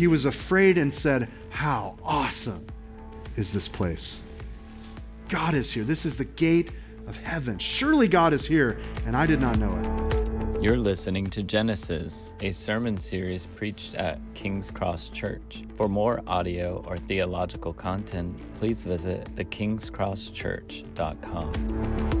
[0.00, 2.66] he was afraid and said, How awesome
[3.36, 4.22] is this place?
[5.28, 5.84] God is here.
[5.84, 6.72] This is the gate
[7.06, 7.58] of heaven.
[7.58, 10.62] Surely God is here, and I did not know it.
[10.62, 15.64] You're listening to Genesis, a sermon series preached at King's Cross Church.
[15.74, 22.19] For more audio or theological content, please visit thekingscrosschurch.com.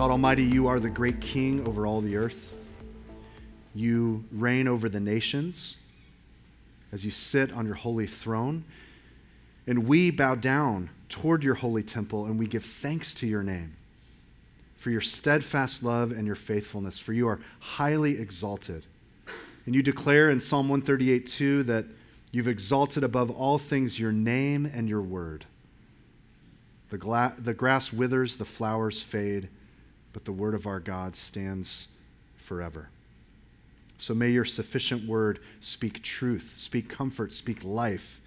[0.00, 2.54] God Almighty, you are the great king over all the earth.
[3.74, 5.76] You reign over the nations
[6.90, 8.64] as you sit on your holy throne.
[9.66, 13.76] And we bow down toward your holy temple and we give thanks to your name
[14.74, 18.86] for your steadfast love and your faithfulness, for you are highly exalted.
[19.66, 21.84] And you declare in Psalm 138 2 that
[22.32, 25.44] you've exalted above all things your name and your word.
[26.88, 29.50] The, gla- the grass withers, the flowers fade
[30.12, 31.88] but the word of our God stands
[32.36, 32.88] forever.
[33.98, 38.20] So may your sufficient word speak truth, speak comfort, speak life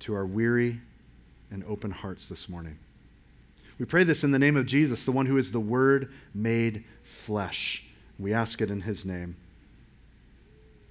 [0.00, 0.80] to our weary
[1.50, 2.78] and open hearts this morning.
[3.78, 6.84] We pray this in the name of Jesus, the one who is the Word made
[7.02, 7.84] flesh.
[8.18, 9.36] We ask it in His name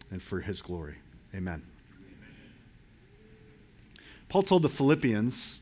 [0.09, 0.95] and for His glory.
[1.35, 1.63] Amen.
[4.29, 5.59] Paul told the Philippians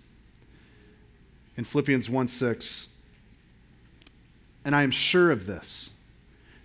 [1.57, 2.87] in Philippians 1 6,
[4.65, 5.91] and I am sure of this,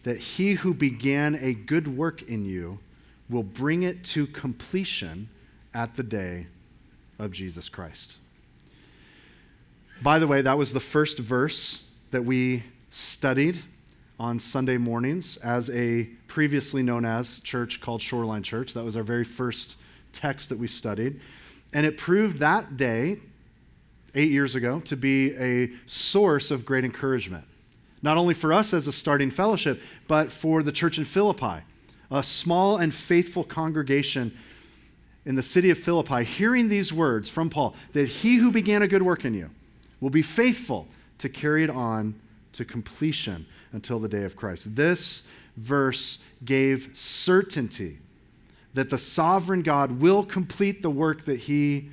[0.02, 2.78] that he who began a good work in you
[3.28, 5.28] will bring it to completion
[5.74, 6.46] at the day
[7.18, 8.16] of Jesus Christ.
[10.02, 13.58] By the way, that was the first verse that we studied
[14.18, 18.72] on Sunday mornings as a previously known as church called Shoreline Church.
[18.72, 19.76] That was our very first
[20.12, 21.20] text that we studied.
[21.74, 23.18] And it proved that day,
[24.14, 27.44] eight years ago, to be a source of great encouragement
[28.02, 31.62] not only for us as a starting fellowship, but for the church in Philippi,
[32.10, 34.36] a small and faithful congregation
[35.24, 38.88] in the city of Philippi, hearing these words from Paul that he who began a
[38.88, 39.50] good work in you
[40.00, 40.88] will be faithful
[41.18, 42.14] to carry it on
[42.54, 44.74] to completion until the day of Christ.
[44.74, 45.22] This
[45.56, 47.98] verse gave certainty
[48.74, 51.90] that the sovereign God will complete the work that he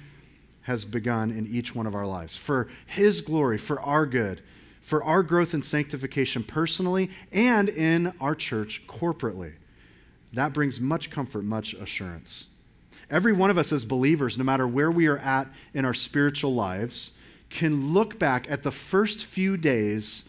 [0.62, 4.41] has begun in each one of our lives for his glory, for our good
[4.88, 9.52] for our growth and sanctification personally and in our church corporately.
[10.31, 12.48] That brings much comfort, much assurance.
[13.09, 16.56] Every one of us as believers, no matter where we are at in our spiritual
[16.56, 17.12] lives,
[17.50, 20.24] can look back at the first few days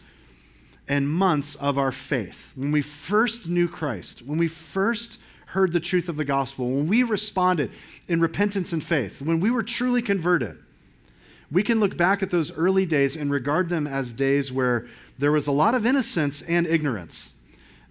[0.89, 2.51] and months of our faith.
[2.57, 6.87] When we first knew Christ, when we first heard the truth of the gospel, when
[6.87, 7.71] we responded
[8.09, 10.57] in repentance and faith, when we were truly converted
[11.51, 14.87] we can look back at those early days and regard them as days where
[15.17, 17.33] there was a lot of innocence and ignorance.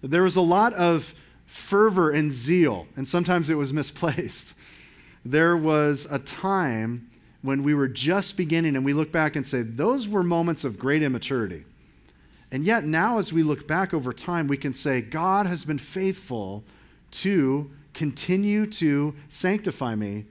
[0.01, 1.13] There was a lot of
[1.45, 4.53] fervor and zeal, and sometimes it was misplaced.
[5.25, 7.09] There was a time
[7.41, 10.79] when we were just beginning, and we look back and say, those were moments of
[10.79, 11.65] great immaturity.
[12.51, 15.77] And yet, now as we look back over time, we can say, God has been
[15.77, 16.63] faithful
[17.11, 20.25] to continue to sanctify me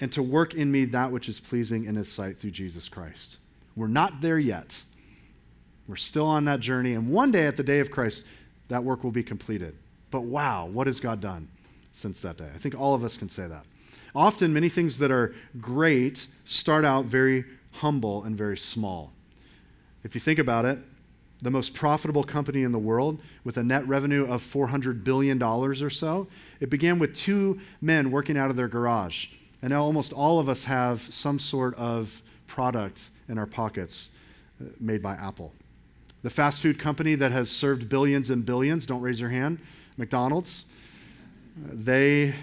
[0.00, 3.36] and to work in me that which is pleasing in his sight through Jesus Christ.
[3.76, 4.82] We're not there yet.
[5.86, 8.24] We're still on that journey, and one day at the day of Christ,
[8.68, 9.76] that work will be completed.
[10.10, 11.48] But wow, what has God done
[11.92, 12.48] since that day?
[12.54, 13.64] I think all of us can say that.
[14.14, 19.12] Often, many things that are great start out very humble and very small.
[20.02, 20.78] If you think about it,
[21.42, 25.90] the most profitable company in the world with a net revenue of $400 billion or
[25.90, 26.26] so,
[26.60, 29.28] it began with two men working out of their garage
[29.62, 34.10] and now almost all of us have some sort of product in our pockets
[34.60, 35.52] uh, made by Apple.
[36.22, 39.58] The fast food company that has served billions and billions, don't raise your hand,
[39.96, 40.66] McDonald's,
[41.64, 42.34] uh, they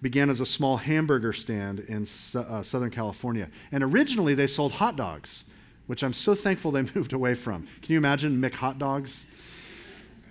[0.00, 2.02] began as a small hamburger stand in
[2.34, 3.48] uh, Southern California.
[3.70, 5.44] And originally they sold hot dogs,
[5.86, 7.68] which I'm so thankful they moved away from.
[7.82, 9.26] Can you imagine Mc Hot Dogs?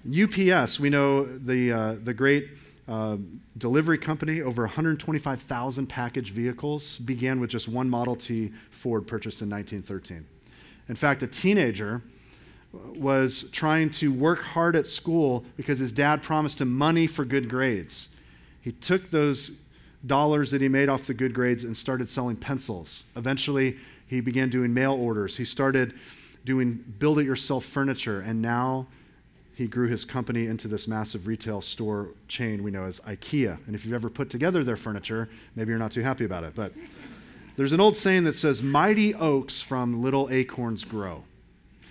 [0.06, 2.50] UPS, we know the, uh, the great
[2.92, 3.16] uh,
[3.58, 9.50] delivery company, over 125,000 package vehicles, began with just one Model T Ford purchased in
[9.50, 10.26] 1913.
[10.90, 12.02] In fact, a teenager
[12.74, 17.48] was trying to work hard at school because his dad promised him money for good
[17.48, 18.10] grades.
[18.60, 19.54] He took those
[20.06, 23.06] dollars that he made off the good grades and started selling pencils.
[23.16, 25.38] Eventually, he began doing mail orders.
[25.38, 25.94] He started
[26.44, 28.88] doing build it yourself furniture, and now
[29.56, 33.58] he grew his company into this massive retail store chain we know as IKEA.
[33.68, 36.56] And if you've ever put together their furniture, maybe you're not too happy about it.
[36.56, 36.74] But
[37.58, 41.24] there's an old saying that says, Mighty oaks from little acorns grow.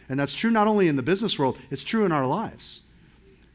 [0.09, 2.83] And that's true not only in the business world, it's true in our lives.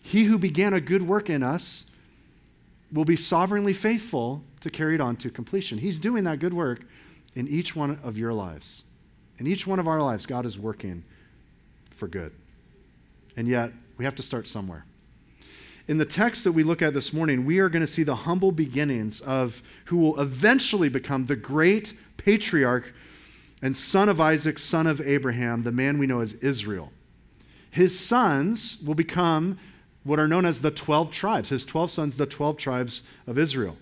[0.01, 1.85] He who began a good work in us
[2.93, 5.79] will be sovereignly faithful to carry it on to completion.
[5.79, 6.85] He's doing that good work
[7.33, 8.85] in each one of your lives.
[9.37, 11.03] In each one of our lives, God is working
[11.89, 12.31] for good.
[13.35, 14.85] And yet, we have to start somewhere.
[15.87, 18.15] In the text that we look at this morning, we are going to see the
[18.15, 22.93] humble beginnings of who will eventually become the great patriarch
[23.61, 26.91] and son of Isaac, son of Abraham, the man we know as Israel.
[27.69, 29.59] His sons will become
[30.03, 31.49] what are known as the 12 tribes.
[31.49, 33.77] His 12 sons, the 12 tribes of Israel.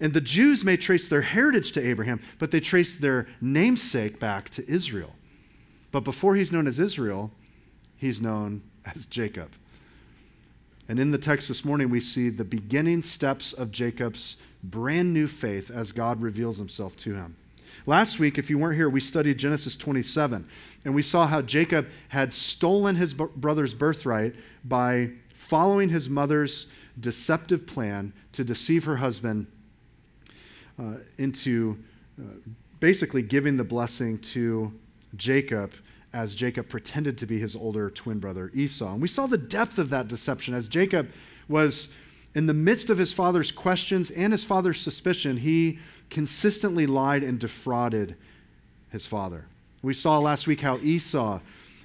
[0.00, 4.50] And the Jews may trace their heritage to Abraham, but they trace their namesake back
[4.50, 5.14] to Israel.
[5.90, 7.30] But before he's known as Israel,
[7.96, 9.50] he's known as Jacob.
[10.88, 15.26] And in the text this morning, we see the beginning steps of Jacob's brand new
[15.26, 17.36] faith as God reveals himself to him.
[17.86, 20.46] Last week, if you weren't here, we studied Genesis 27,
[20.84, 24.34] and we saw how Jacob had stolen his brother's birthright
[24.64, 26.66] by following his mother's
[26.98, 29.46] deceptive plan to deceive her husband
[30.78, 31.78] uh, into
[32.20, 32.24] uh,
[32.80, 34.72] basically giving the blessing to
[35.16, 35.72] Jacob
[36.14, 38.92] as Jacob pretended to be his older twin brother Esau.
[38.92, 41.10] And we saw the depth of that deception as Jacob
[41.48, 41.88] was
[42.34, 45.78] in the midst of his father's questions and his father's suspicion, he
[46.10, 48.16] consistently lied and defrauded
[48.90, 49.46] his father.
[49.82, 51.40] We saw last week how Esau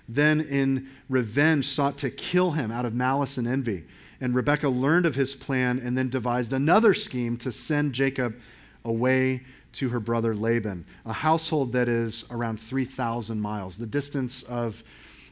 [0.07, 3.85] then, in revenge, sought to kill him out of malice and envy.
[4.21, 8.35] And Rebekah learned of his plan and then devised another scheme to send Jacob
[8.83, 9.43] away
[9.74, 14.83] to her brother Laban, a household that is around 3,000 miles, the distance of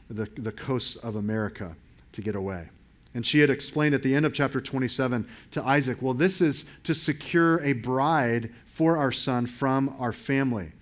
[0.08, 1.74] the, the coasts of America
[2.12, 2.68] to get away.
[3.14, 6.64] And she had explained at the end of chapter 27 to Isaac, well, this is
[6.84, 10.72] to secure a bride for our son from our family.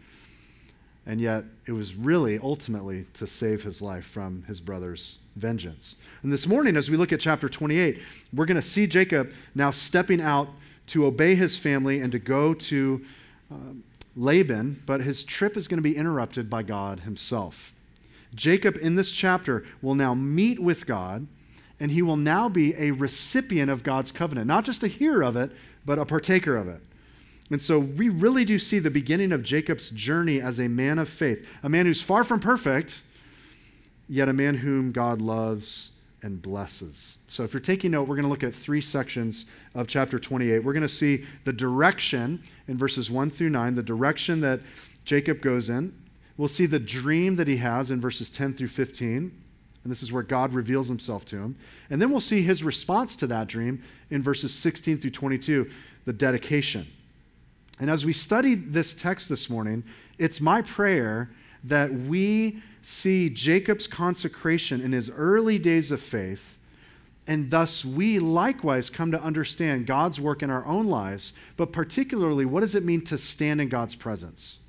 [1.06, 5.96] And yet, it was really ultimately to save his life from his brother's vengeance.
[6.22, 8.02] And this morning, as we look at chapter 28,
[8.34, 10.48] we're going to see Jacob now stepping out
[10.88, 13.04] to obey his family and to go to
[14.16, 17.74] Laban, but his trip is going to be interrupted by God himself.
[18.34, 21.26] Jacob, in this chapter, will now meet with God,
[21.78, 25.36] and he will now be a recipient of God's covenant, not just a hearer of
[25.36, 25.52] it,
[25.84, 26.82] but a partaker of it.
[27.50, 31.08] And so we really do see the beginning of Jacob's journey as a man of
[31.08, 33.02] faith, a man who's far from perfect,
[34.08, 35.92] yet a man whom God loves
[36.22, 37.18] and blesses.
[37.28, 40.64] So if you're taking note, we're going to look at three sections of chapter 28.
[40.64, 44.60] We're going to see the direction in verses 1 through 9, the direction that
[45.04, 45.94] Jacob goes in.
[46.36, 49.42] We'll see the dream that he has in verses 10 through 15.
[49.84, 51.56] And this is where God reveals himself to him.
[51.90, 55.70] And then we'll see his response to that dream in verses 16 through 22,
[56.04, 56.88] the dedication.
[57.78, 59.84] And as we study this text this morning,
[60.18, 61.30] it's my prayer
[61.62, 66.56] that we see Jacob's consecration in his early days of faith,
[67.26, 72.44] and thus we likewise come to understand God's work in our own lives, but particularly,
[72.44, 74.60] what does it mean to stand in God's presence?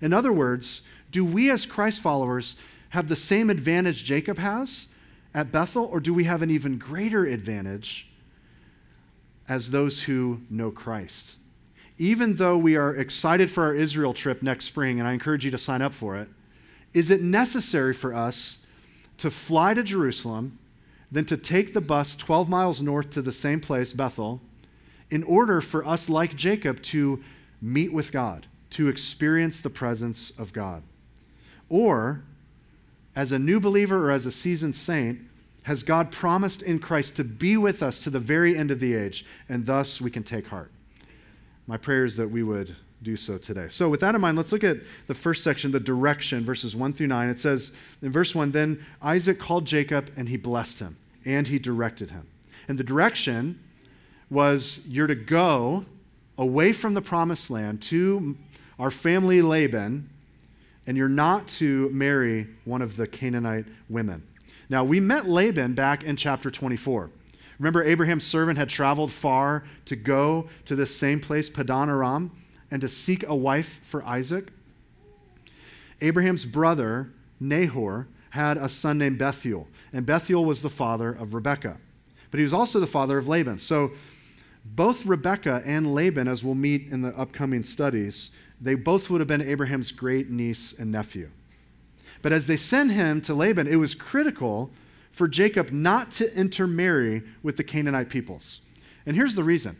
[0.00, 2.54] In other words, do we as Christ followers
[2.90, 4.86] have the same advantage Jacob has
[5.34, 8.08] at Bethel, or do we have an even greater advantage
[9.48, 11.38] as those who know Christ?
[11.98, 15.50] even though we are excited for our Israel trip next spring, and I encourage you
[15.50, 16.28] to sign up for it,
[16.96, 18.56] is it necessary for us
[19.18, 20.58] to fly to Jerusalem,
[21.12, 24.40] then to take the bus 12 miles north to the same place, Bethel,
[25.10, 27.22] in order for us, like Jacob, to
[27.60, 30.82] meet with God, to experience the presence of God?
[31.68, 32.22] Or,
[33.14, 35.20] as a new believer or as a seasoned saint,
[35.64, 38.94] has God promised in Christ to be with us to the very end of the
[38.94, 40.70] age, and thus we can take heart?
[41.66, 42.74] My prayer is that we would
[43.06, 43.68] do so today.
[43.70, 46.92] So, with that in mind, let's look at the first section, the direction, verses 1
[46.92, 47.28] through 9.
[47.28, 47.70] It says
[48.02, 52.26] in verse 1 Then Isaac called Jacob, and he blessed him, and he directed him.
[52.66, 53.60] And the direction
[54.28, 55.84] was you're to go
[56.36, 58.36] away from the promised land to
[58.80, 60.10] our family Laban,
[60.88, 64.26] and you're not to marry one of the Canaanite women.
[64.68, 67.08] Now, we met Laban back in chapter 24.
[67.60, 72.32] Remember, Abraham's servant had traveled far to go to this same place, Padan Aram,
[72.70, 74.48] and to seek a wife for Isaac.
[76.00, 81.78] Abraham's brother, Nahor, had a son named Bethuel, and Bethuel was the father of Rebekah.
[82.30, 83.58] But he was also the father of Laban.
[83.58, 83.92] So
[84.64, 88.30] both Rebekah and Laban, as we'll meet in the upcoming studies,
[88.60, 91.30] they both would have been Abraham's great niece and nephew.
[92.22, 94.70] But as they sent him to Laban, it was critical
[95.10, 98.60] for Jacob not to intermarry with the Canaanite peoples.
[99.06, 99.76] And here's the reason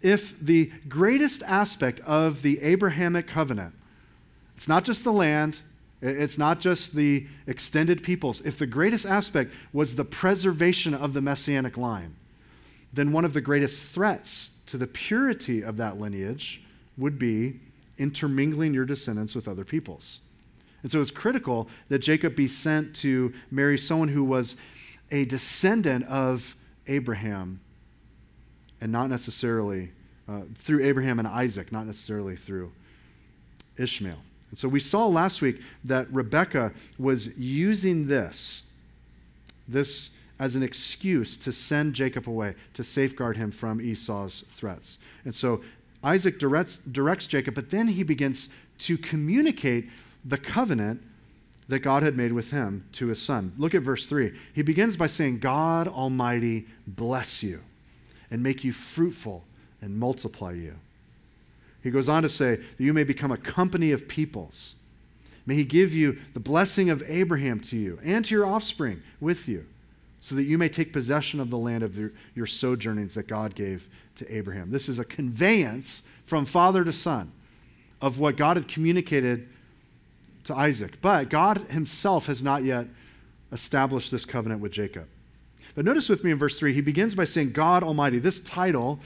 [0.00, 3.74] if the greatest aspect of the Abrahamic covenant,
[4.56, 5.60] it's not just the land,
[6.00, 8.40] It's not just the extended peoples.
[8.42, 12.14] If the greatest aspect was the preservation of the messianic line,
[12.92, 16.62] then one of the greatest threats to the purity of that lineage
[16.96, 17.58] would be
[17.96, 20.20] intermingling your descendants with other peoples.
[20.82, 24.56] And so it's critical that Jacob be sent to marry someone who was
[25.10, 26.54] a descendant of
[26.86, 27.60] Abraham
[28.80, 29.90] and not necessarily
[30.28, 32.72] uh, through Abraham and Isaac, not necessarily through
[33.78, 34.18] Ishmael.
[34.50, 38.62] And so we saw last week that Rebekah was using this,
[39.66, 44.98] this as an excuse to send Jacob away, to safeguard him from Esau's threats.
[45.24, 45.62] And so
[46.02, 49.88] Isaac directs, directs Jacob, but then he begins to communicate
[50.24, 51.02] the covenant
[51.68, 53.52] that God had made with him to his son.
[53.58, 54.32] Look at verse 3.
[54.54, 57.60] He begins by saying, God Almighty bless you
[58.30, 59.44] and make you fruitful
[59.80, 60.74] and multiply you.
[61.82, 64.74] He goes on to say that you may become a company of peoples.
[65.46, 69.48] May he give you the blessing of Abraham to you and to your offspring with
[69.48, 69.64] you,
[70.20, 73.54] so that you may take possession of the land of your, your sojournings that God
[73.54, 74.70] gave to Abraham.
[74.70, 77.32] This is a conveyance from father to son
[78.02, 79.48] of what God had communicated
[80.44, 81.00] to Isaac.
[81.00, 82.86] But God himself has not yet
[83.52, 85.06] established this covenant with Jacob.
[85.78, 88.18] But notice with me in verse 3, he begins by saying, God Almighty.
[88.18, 88.98] This title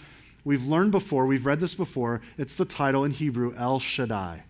[0.42, 2.22] We've learned before, we've read this before.
[2.38, 4.44] It's the title in Hebrew, El Shaddai.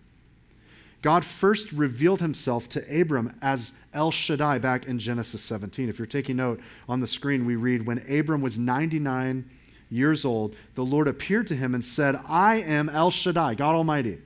[1.01, 5.89] God first revealed himself to Abram as El Shaddai back in Genesis 17.
[5.89, 9.49] If you're taking note on the screen, we read, When Abram was 99
[9.89, 14.19] years old, the Lord appeared to him and said, I am El Shaddai, God Almighty.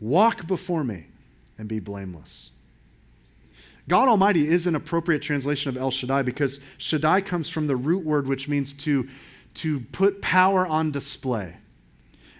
[0.00, 1.06] Walk before me
[1.58, 2.50] and be blameless.
[3.88, 8.04] God Almighty is an appropriate translation of El Shaddai because Shaddai comes from the root
[8.04, 9.08] word which means to
[9.54, 11.56] to put power on display.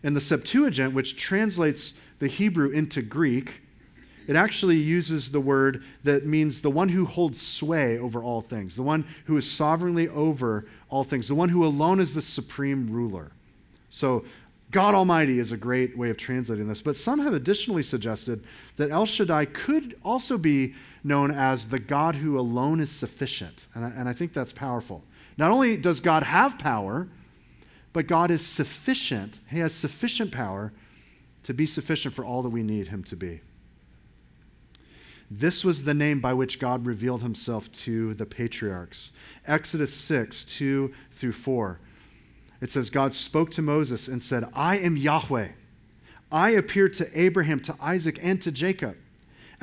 [0.03, 3.63] And the Septuagint, which translates the Hebrew into Greek,
[4.27, 8.77] it actually uses the word that means the one who holds sway over all things,
[8.77, 12.91] the one who is sovereignly over all things, the one who alone is the supreme
[12.91, 13.33] ruler.
[13.91, 14.25] So,
[14.71, 18.43] God Almighty is a great way of translating this, but some have additionally suggested
[18.75, 20.75] that El Shaddai could also be
[21.05, 23.67] known as the God who alone is sufficient.
[23.75, 25.05] And I, and I think that's powerful.
[25.37, 27.09] Not only does God have power,
[27.93, 29.41] but God is sufficient.
[29.51, 30.73] He has sufficient power
[31.43, 33.43] to be sufficient for all that we need Him to be.
[35.31, 39.13] This was the name by which God revealed Himself to the patriarchs.
[39.47, 41.81] Exodus 6, 2 through 4.
[42.61, 45.49] It says, God spoke to Moses and said, I am Yahweh.
[46.33, 48.97] I appeared to Abraham, to Isaac, and to Jacob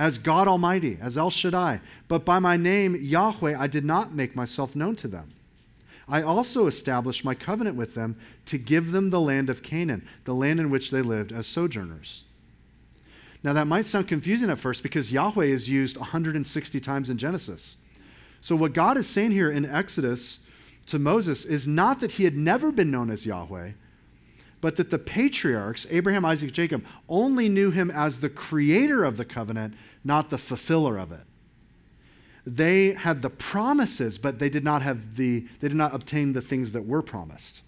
[0.01, 1.79] as God Almighty, as El Shaddai.
[2.07, 5.29] But by my name, Yahweh, I did not make myself known to them.
[6.09, 8.17] I also established my covenant with them
[8.47, 12.23] to give them the land of Canaan, the land in which they lived as sojourners.
[13.43, 17.77] Now, that might sound confusing at first because Yahweh is used 160 times in Genesis.
[18.41, 20.39] So, what God is saying here in Exodus
[20.87, 23.73] to Moses is not that he had never been known as Yahweh,
[24.61, 29.25] but that the patriarchs, Abraham, Isaac, Jacob, only knew him as the creator of the
[29.25, 31.21] covenant, not the fulfiller of it
[32.45, 36.41] they had the promises, but they did not have the, they did not obtain the
[36.41, 37.61] things that were promised.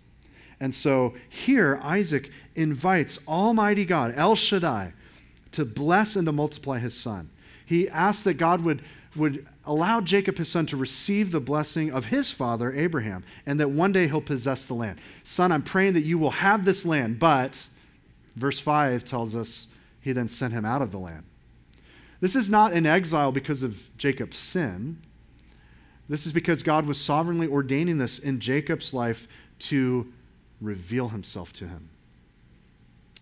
[0.59, 4.93] And so here, Isaac invites Almighty God, El Shaddai,
[5.51, 7.29] to bless and to multiply his son.
[7.65, 8.81] He asks that God would,
[9.15, 13.69] would allow Jacob, his son, to receive the blessing of his father, Abraham, and that
[13.69, 14.99] one day he'll possess the land.
[15.23, 17.67] Son, I'm praying that you will have this land, but
[18.35, 19.67] verse 5 tells us
[20.01, 21.23] he then sent him out of the land.
[22.23, 24.97] This is not an exile because of Jacob's sin.
[26.07, 29.27] This is because God was sovereignly ordaining this in Jacob's life
[29.59, 30.07] to
[30.61, 31.89] reveal himself to him.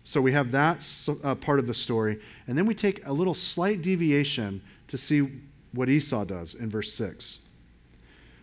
[0.04, 0.88] So we have that
[1.24, 2.20] uh, part of the story.
[2.46, 5.28] And then we take a little slight deviation to see
[5.72, 7.40] what Esau does in verse 6.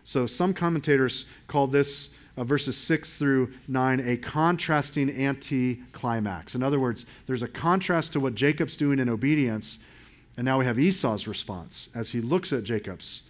[0.04, 6.54] So some commentators call this uh, verses 6 through 9 a contrasting anti climax.
[6.54, 9.80] In other words, there's a contrast to what Jacob's doing in obedience
[10.40, 13.24] and now we have Esau's response as he looks at Jacob's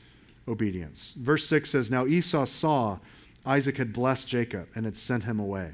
[0.47, 1.15] obedience.
[1.17, 2.99] Verse 6 says Now Esau saw
[3.43, 5.71] Isaac had blessed Jacob and had sent him away.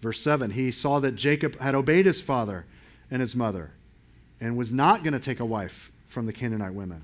[0.00, 2.66] Verse 7 He saw that Jacob had obeyed his father
[3.10, 3.72] and his mother
[4.40, 7.02] and was not going to take a wife from the Canaanite women.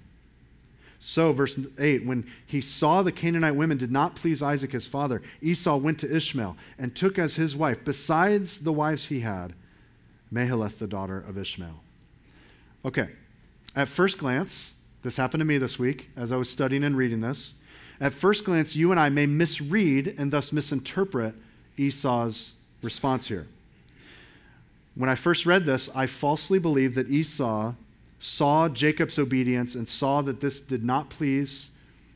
[1.01, 5.23] So, verse 8, when he saw the Canaanite women did not please Isaac his father,
[5.41, 9.55] Esau went to Ishmael and took as his wife, besides the wives he had,
[10.33, 11.82] Mahalath, the daughter of Ishmael.
[12.85, 13.09] Okay.
[13.75, 17.21] At first glance, this happened to me this week as I was studying and reading
[17.21, 17.55] this.
[18.01, 21.35] At first glance, you and I may misread and thus misinterpret
[21.77, 23.47] Esau's response here.
[24.95, 27.75] When I first read this, I falsely believed that Esau
[28.19, 31.71] saw Jacob's obedience and saw that this did not please,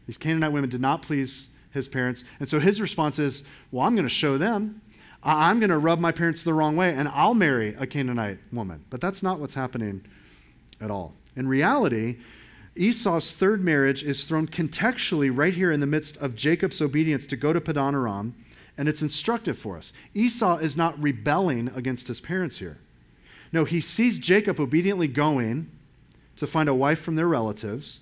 [0.06, 2.24] these Canaanite women did not please his parents.
[2.38, 4.80] And so his response is, Well, I'm going to show them.
[5.22, 8.84] I'm going to rub my parents the wrong way and I'll marry a Canaanite woman.
[8.90, 10.04] But that's not what's happening
[10.80, 11.14] at all.
[11.36, 12.16] In reality,
[12.76, 17.36] Esau's third marriage is thrown contextually right here in the midst of Jacob's obedience to
[17.36, 18.34] go to Padan Aram,
[18.76, 19.92] and it's instructive for us.
[20.14, 22.78] Esau is not rebelling against his parents here.
[23.52, 25.70] No, he sees Jacob obediently going
[26.36, 28.00] to find a wife from their relatives,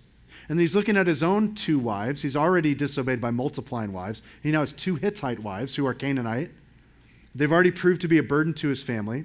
[0.49, 2.23] and he's looking at his own two wives.
[2.23, 4.23] He's already disobeyed by multiplying wives.
[4.43, 6.51] He now has two Hittite wives who are Canaanite.
[7.35, 9.25] They've already proved to be a burden to his family.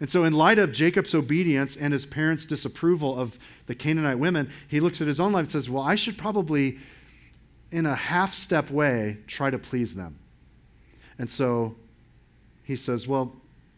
[0.00, 4.50] And so, in light of Jacob's obedience and his parents' disapproval of the Canaanite women,
[4.68, 6.78] he looks at his own life and says, Well, I should probably,
[7.72, 10.18] in a half step way, try to please them.
[11.18, 11.74] And so
[12.62, 13.34] he says, Well,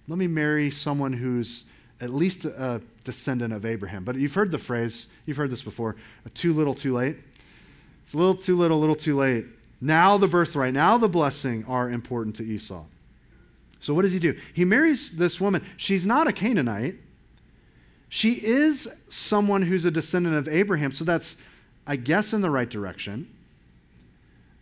[0.09, 1.65] let me marry someone who's
[2.01, 4.05] at least a descendant of Abraham.
[4.05, 5.97] But you've heard the phrase, you've heard this before
[6.35, 7.17] too little, too late.
[8.05, 9.47] It's a little too little, a little too late.
[9.81, 12.85] Now the birthright, now the blessing are important to Esau.
[13.81, 14.39] So what does he do?
[14.53, 15.65] He marries this woman.
[15.79, 16.97] She's not a Canaanite.
[18.11, 21.37] She is someone who's a descendant of Abraham, so that's,
[21.87, 23.35] I guess, in the right direction.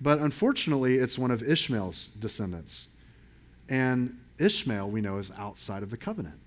[0.01, 2.87] But unfortunately, it's one of Ishmael's descendants.
[3.69, 6.39] And Ishmael, we know, is outside of the covenant.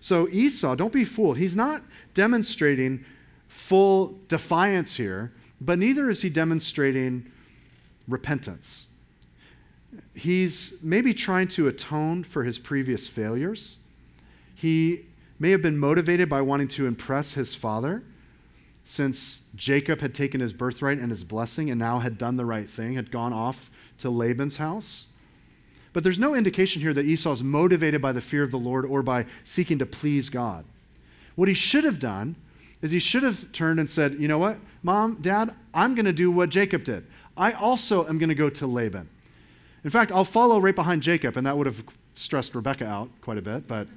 [0.00, 1.36] So Esau, don't be fooled.
[1.36, 1.82] He's not
[2.14, 3.04] demonstrating
[3.48, 7.30] full defiance here, but neither is he demonstrating
[8.08, 8.88] repentance
[10.14, 13.78] he's maybe trying to atone for his previous failures.
[14.54, 15.06] He
[15.38, 18.02] may have been motivated by wanting to impress his father,
[18.84, 22.68] since Jacob had taken his birthright and his blessing and now had done the right
[22.68, 25.08] thing, had gone off to Laban's house.
[25.92, 28.84] But there's no indication here that Esau is motivated by the fear of the Lord
[28.84, 30.64] or by seeking to please God.
[31.34, 32.36] What he should have done
[32.80, 36.12] is he should have turned and said, You know what, mom, dad, I'm going to
[36.12, 37.06] do what Jacob did.
[37.36, 39.08] I also am going to go to Laban.
[39.84, 41.82] In fact, I'll follow right behind Jacob, and that would have
[42.14, 43.88] stressed Rebecca out quite a bit, but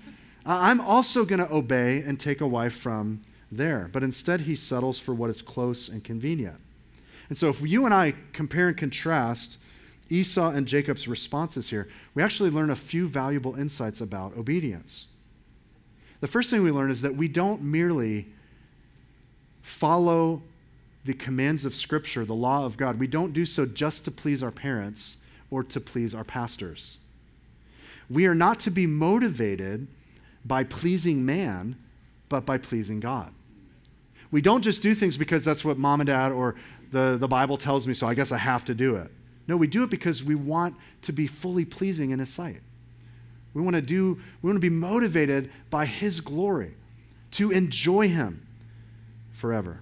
[0.46, 3.22] I'm also going to obey and take a wife from
[3.52, 3.90] there.
[3.92, 6.60] But instead, he settles for what is close and convenient.
[7.30, 9.58] And so, if you and I compare and contrast
[10.10, 15.08] Esau and Jacob's responses here, we actually learn a few valuable insights about obedience.
[16.22, 18.28] The first thing we learn is that we don't merely
[19.62, 20.44] follow
[21.04, 23.00] the commands of Scripture, the law of God.
[23.00, 25.18] We don't do so just to please our parents
[25.56, 26.98] or to please our pastors.
[28.10, 29.88] We are not to be motivated
[30.44, 31.78] by pleasing man,
[32.28, 33.34] but by pleasing God.
[34.32, 36.56] We don't just do things because that's what mom and dad or
[36.92, 39.10] the, the Bible tells me, so I guess I have to do it.
[39.48, 42.62] No, we do it because we want to be fully pleasing in His sight.
[43.54, 46.74] We want to do, we want to be motivated by His glory,
[47.32, 48.46] to enjoy Him
[49.32, 49.80] forever.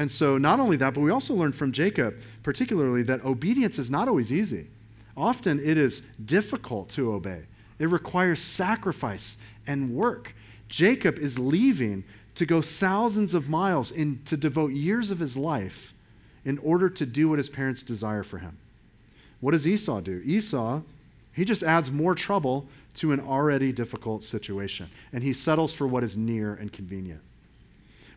[0.00, 3.90] And so, not only that, but we also learn from Jacob, particularly, that obedience is
[3.90, 4.68] not always easy.
[5.14, 7.42] Often it is difficult to obey,
[7.78, 9.36] it requires sacrifice
[9.66, 10.34] and work.
[10.70, 15.92] Jacob is leaving to go thousands of miles and to devote years of his life
[16.46, 18.56] in order to do what his parents desire for him.
[19.42, 20.22] What does Esau do?
[20.24, 20.80] Esau,
[21.34, 26.02] he just adds more trouble to an already difficult situation, and he settles for what
[26.02, 27.20] is near and convenient.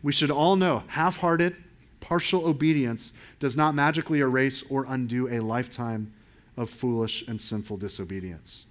[0.02, 1.56] We should all know half hearted,
[2.04, 6.12] partial obedience does not magically erase or undo a lifetime
[6.54, 8.66] of foolish and sinful disobedience.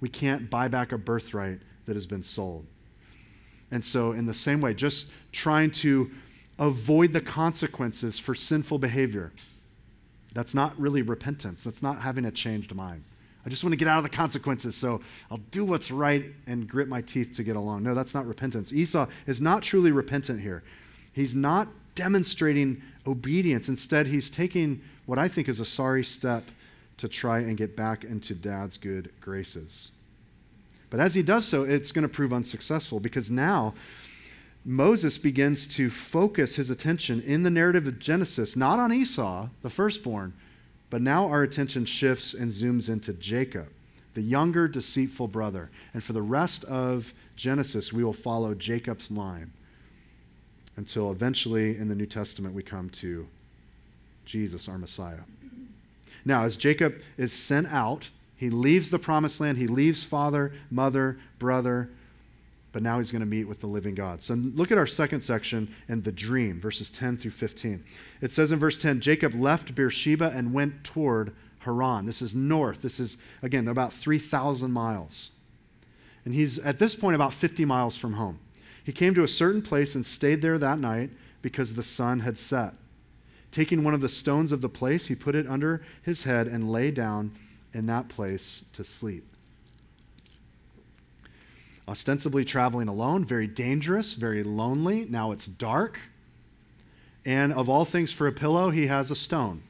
[0.00, 2.66] We can't buy back a birthright that has been sold.
[3.72, 6.08] And so, in the same way, just trying to
[6.56, 9.32] avoid the consequences for sinful behavior,
[10.32, 11.64] that's not really repentance.
[11.64, 13.02] That's not having a changed mind.
[13.44, 15.00] I just want to get out of the consequences, so
[15.32, 17.82] I'll do what's right and grit my teeth to get along.
[17.82, 18.72] No, that's not repentance.
[18.72, 20.62] Esau is not truly repentant here.
[21.12, 23.68] He's not demonstrating obedience.
[23.68, 26.44] Instead, he's taking what I think is a sorry step
[26.98, 29.90] to try and get back into dad's good graces.
[30.90, 33.74] But as he does so, it's going to prove unsuccessful because now
[34.64, 39.70] Moses begins to focus his attention in the narrative of Genesis, not on Esau, the
[39.70, 40.34] firstborn,
[40.88, 43.68] but now our attention shifts and zooms into Jacob,
[44.14, 45.68] the younger, deceitful brother.
[45.92, 49.52] And for the rest of Genesis, we will follow Jacob's line
[50.78, 53.26] until eventually in the New Testament we come to
[54.24, 55.18] Jesus, our Messiah.
[56.24, 61.18] Now, as Jacob is sent out, he leaves the promised land, he leaves father, mother,
[61.40, 61.90] brother,
[62.70, 64.22] but now he's going to meet with the living God.
[64.22, 67.82] So look at our second section and the dream, verses 10 through 15.
[68.20, 72.06] It says in verse 10 Jacob left Beersheba and went toward Haran.
[72.06, 72.82] This is north.
[72.82, 75.32] This is, again, about 3,000 miles.
[76.24, 78.38] And he's at this point about 50 miles from home.
[78.88, 81.10] He came to a certain place and stayed there that night
[81.42, 82.72] because the sun had set.
[83.50, 86.72] Taking one of the stones of the place, he put it under his head and
[86.72, 87.32] lay down
[87.74, 89.26] in that place to sleep.
[91.86, 95.04] Ostensibly traveling alone, very dangerous, very lonely.
[95.04, 95.98] Now it's dark.
[97.26, 99.62] And of all things for a pillow, he has a stone.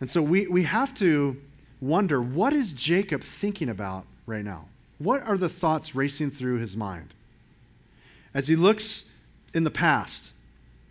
[0.00, 1.36] And so we, we have to
[1.82, 4.68] wonder what is Jacob thinking about right now?
[4.96, 7.12] What are the thoughts racing through his mind?
[8.34, 9.04] As he looks
[9.52, 10.32] in the past,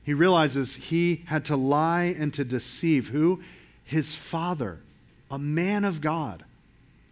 [0.03, 3.41] he realizes he had to lie and to deceive who?
[3.83, 4.79] His father,
[5.29, 6.43] a man of God,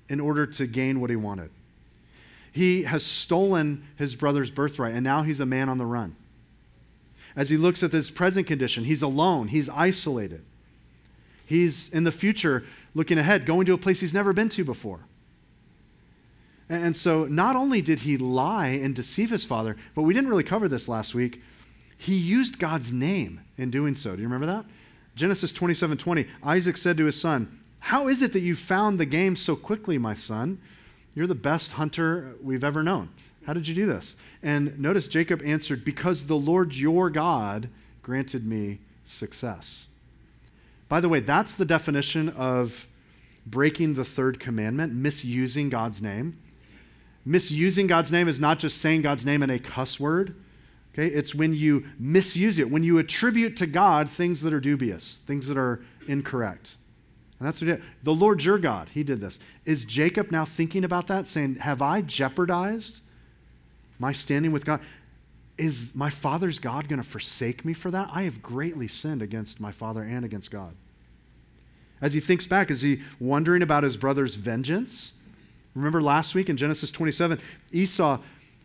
[0.08, 1.50] in order to gain what he wanted.
[2.52, 6.16] He has stolen his brother's birthright, and now he's a man on the run.
[7.36, 10.44] As he looks at his present condition, he's alone, he's isolated.
[11.46, 12.64] He's in the future
[12.96, 15.00] looking ahead, going to a place he's never been to before.
[16.70, 20.44] And so, not only did he lie and deceive his father, but we didn't really
[20.44, 21.42] cover this last week.
[21.98, 24.16] He used God's name in doing so.
[24.16, 24.66] Do you remember that?
[25.16, 26.28] Genesis 27 20.
[26.44, 29.98] Isaac said to his son, How is it that you found the game so quickly,
[29.98, 30.60] my son?
[31.16, 33.10] You're the best hunter we've ever known.
[33.46, 34.16] How did you do this?
[34.44, 37.68] And notice Jacob answered, Because the Lord your God
[38.04, 39.88] granted me success.
[40.88, 42.88] By the way, that's the definition of
[43.46, 46.38] breaking the third commandment, misusing God's name.
[47.30, 50.36] Misusing God's name is not just saying God's name in a cuss word.
[50.94, 51.06] Okay?
[51.14, 55.46] It's when you misuse it, when you attribute to God things that are dubious, things
[55.46, 56.78] that are incorrect.
[57.38, 57.82] And that's what.
[58.02, 59.40] The Lord your God, he did this.
[59.64, 63.02] Is Jacob now thinking about that, saying, Have I jeopardized
[64.00, 64.82] my standing with God?
[65.56, 68.10] Is my father's God going to forsake me for that?
[68.12, 70.74] I have greatly sinned against my father and against God.
[72.02, 75.14] As he thinks back, is he wondering about his brother's vengeance?
[75.76, 77.40] Remember last week in Genesis 27,
[77.72, 78.20] Esau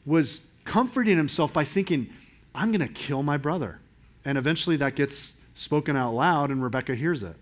[0.07, 2.11] was comforting himself by thinking,
[2.55, 3.81] I'm going to kill my brother.
[4.25, 7.37] And eventually that gets spoken out loud, and Rebecca hears it.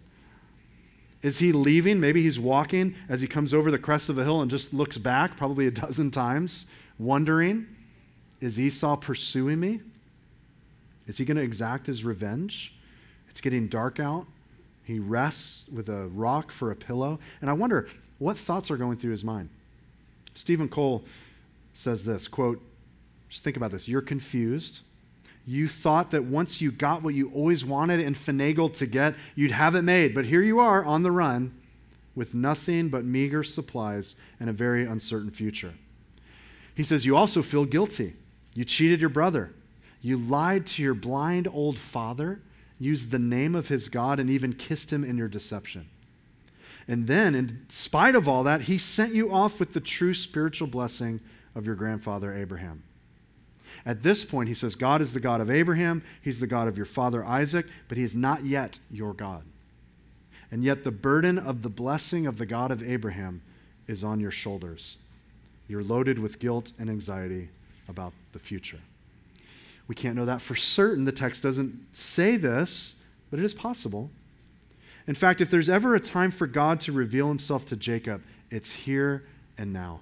[1.22, 2.00] Is he leaving?
[2.00, 4.98] Maybe he's walking as he comes over the crest of a hill and just looks
[4.98, 6.66] back, probably a dozen times,
[6.98, 7.66] wondering,
[8.40, 9.80] Is Esau pursuing me?
[11.06, 12.74] Is he going to exact his revenge?
[13.28, 14.26] It's getting dark out.
[14.84, 17.18] He rests with a rock for a pillow.
[17.40, 19.48] And I wonder what thoughts are going through his mind.
[20.34, 21.04] Steven Cole
[21.74, 22.60] says this quote,
[23.28, 23.88] just think about this.
[23.88, 24.80] You're confused.
[25.46, 29.52] You thought that once you got what you always wanted and finagled to get, you'd
[29.52, 30.14] have it made.
[30.14, 31.54] But here you are on the run
[32.14, 35.72] with nothing but meager supplies and a very uncertain future.
[36.74, 38.14] He says, You also feel guilty.
[38.54, 39.52] You cheated your brother.
[40.02, 42.40] You lied to your blind old father
[42.84, 45.88] used the name of his God, and even kissed him in your deception.
[46.88, 50.66] And then, in spite of all that, he sent you off with the true spiritual
[50.66, 51.20] blessing
[51.54, 52.82] of your grandfather Abraham.
[53.84, 56.76] At this point, he says, God is the God of Abraham, he's the God of
[56.76, 59.44] your father Isaac, but he is not yet your God.
[60.50, 63.42] And yet, the burden of the blessing of the God of Abraham
[63.86, 64.98] is on your shoulders.
[65.68, 67.48] You're loaded with guilt and anxiety
[67.88, 68.80] about the future.
[69.92, 71.04] We can't know that for certain.
[71.04, 72.94] The text doesn't say this,
[73.30, 74.08] but it is possible.
[75.06, 78.72] In fact, if there's ever a time for God to reveal himself to Jacob, it's
[78.72, 79.22] here
[79.58, 80.00] and now.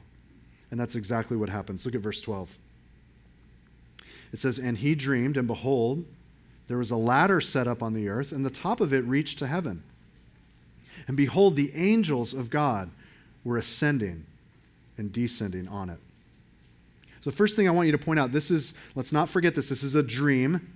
[0.71, 1.85] And that's exactly what happens.
[1.85, 2.57] Look at verse 12.
[4.33, 6.05] It says, And he dreamed, and behold,
[6.69, 9.41] there was a ladder set up on the earth, and the top of it reached
[9.41, 9.83] to heaven.
[11.09, 12.91] And behold, the angels of God
[13.43, 14.25] were ascending
[14.97, 15.99] and descending on it.
[17.21, 19.69] So, first thing I want you to point out this is, let's not forget this,
[19.69, 20.75] this is a dream.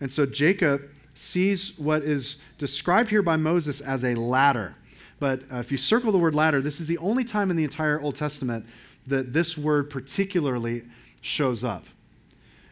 [0.00, 0.82] And so Jacob
[1.14, 4.74] sees what is described here by Moses as a ladder.
[5.20, 7.64] But uh, if you circle the word ladder, this is the only time in the
[7.64, 8.66] entire Old Testament
[9.06, 10.82] that this word particularly
[11.20, 11.84] shows up.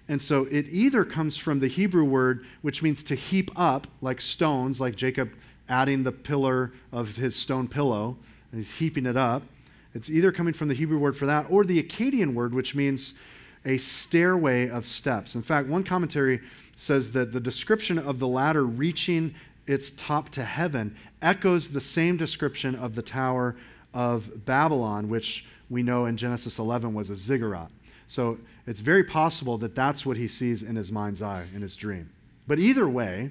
[0.09, 4.21] And so it either comes from the Hebrew word, which means to heap up, like
[4.21, 5.31] stones, like Jacob
[5.69, 8.17] adding the pillar of his stone pillow,
[8.51, 9.43] and he's heaping it up.
[9.95, 13.15] It's either coming from the Hebrew word for that or the Akkadian word, which means
[13.65, 15.35] a stairway of steps.
[15.35, 16.41] In fact, one commentary
[16.77, 19.35] says that the description of the ladder reaching
[19.67, 23.57] its top to heaven echoes the same description of the Tower
[23.95, 27.71] of Babylon, which we know in Genesis 11 was a ziggurat.
[28.07, 31.77] So it's very possible that that's what he sees in his mind's eye, in his
[31.77, 32.11] dream.
[32.47, 33.31] But either way,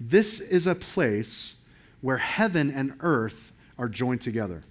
[0.00, 1.56] this is a place
[2.00, 4.62] where heaven and earth are joined together.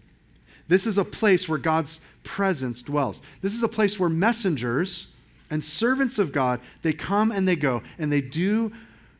[0.67, 3.21] This is a place where God's presence dwells.
[3.41, 5.07] This is a place where messengers
[5.49, 8.71] and servants of God, they come and they go and they do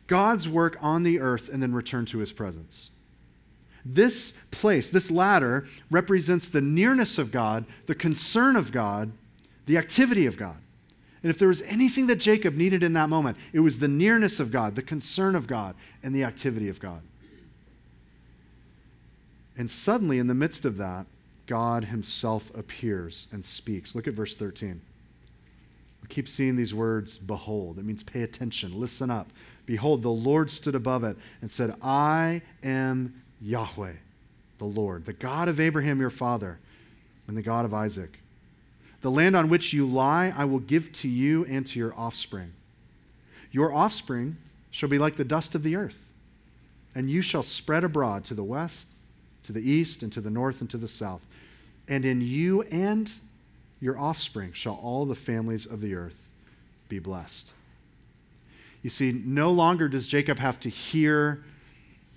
[0.08, 2.91] God's work on the earth and then return to his presence.
[3.86, 9.12] This place, this ladder, represents the nearness of God, the concern of God,
[9.65, 10.58] the activity of God.
[11.21, 14.39] And if there was anything that Jacob needed in that moment, it was the nearness
[14.39, 17.01] of God, the concern of God, and the activity of God.
[19.58, 21.06] And suddenly, in the midst of that,
[21.47, 23.95] God himself appears and speaks.
[23.95, 24.82] Look at verse 13.
[26.01, 27.79] We keep seeing these words, behold.
[27.79, 29.29] It means pay attention, listen up.
[29.65, 33.93] Behold, the Lord stood above it and said, I am Yahweh,
[34.58, 36.60] the Lord, the God of Abraham your father,
[37.27, 38.19] and the God of Isaac.
[39.01, 42.53] The land on which you lie, I will give to you and to your offspring.
[43.51, 44.38] Your offspring
[44.71, 46.12] shall be like the dust of the earth,
[46.95, 48.88] and you shall spread abroad to the west,
[49.43, 51.25] to the east, and to the north, and to the south.
[51.87, 53.11] And in you and
[53.79, 56.31] your offspring shall all the families of the earth
[56.87, 57.53] be blessed.
[58.81, 61.43] You see, no longer does Jacob have to hear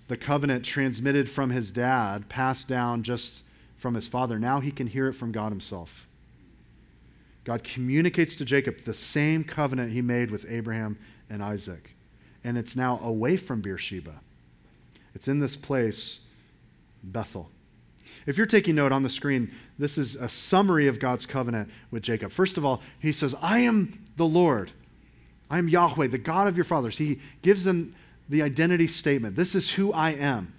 [0.09, 3.43] the covenant transmitted from his dad, passed down just
[3.77, 4.39] from his father.
[4.39, 6.07] Now he can hear it from God himself.
[7.45, 10.99] God communicates to Jacob the same covenant he made with Abraham
[11.31, 11.95] and Isaac.
[12.43, 14.15] And it's now away from Beersheba.
[15.15, 16.21] It's in this place,
[17.03, 17.51] Bethel.
[18.27, 22.03] If you're taking note on the screen, this is a summary of God's covenant with
[22.03, 22.33] Jacob.
[22.33, 24.73] First of all, he says, I am the Lord.
[25.49, 26.99] I am Yahweh, the God of your fathers.
[26.99, 27.95] He gives them
[28.29, 29.37] the identity statement.
[29.37, 30.53] This is who I am.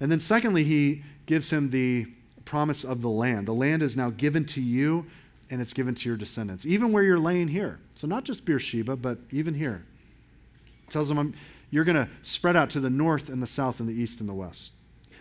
[0.00, 2.06] And then, secondly, he gives him the
[2.44, 3.46] promise of the land.
[3.46, 5.06] The land is now given to you
[5.50, 7.78] and it's given to your descendants, even where you're laying here.
[7.94, 9.84] So, not just Beersheba, but even here.
[10.88, 11.34] tells him,
[11.70, 14.28] You're going to spread out to the north and the south and the east and
[14.28, 14.72] the west.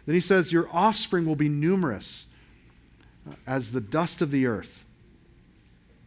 [0.05, 2.27] Then he says, Your offspring will be numerous
[3.47, 4.85] as the dust of the earth.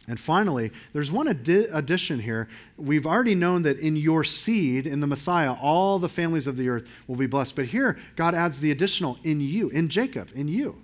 [0.09, 2.47] And finally, there's one addi- addition here.
[2.77, 6.69] We've already known that in your seed, in the Messiah, all the families of the
[6.69, 7.55] earth will be blessed.
[7.55, 10.81] But here, God adds the additional in you, in Jacob, in you,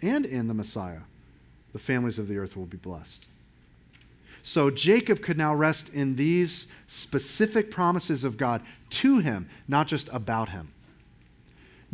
[0.00, 1.00] and in the Messiah,
[1.72, 3.26] the families of the earth will be blessed.
[4.44, 10.08] So Jacob could now rest in these specific promises of God to him, not just
[10.12, 10.70] about him.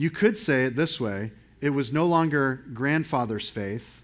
[0.00, 4.00] You could say it this way it was no longer grandfather's faith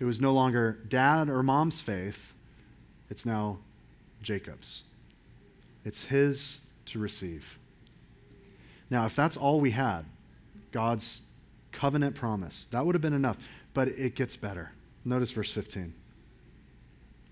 [0.00, 2.34] it was no longer dad or mom's faith,
[3.10, 3.58] it's now
[4.22, 4.82] Jacob's.
[5.84, 7.58] It's his to receive.
[8.88, 10.06] Now, if that's all we had,
[10.72, 11.20] God's
[11.70, 13.36] covenant promise, that would have been enough.
[13.74, 14.72] But it gets better.
[15.04, 15.92] Notice verse 15.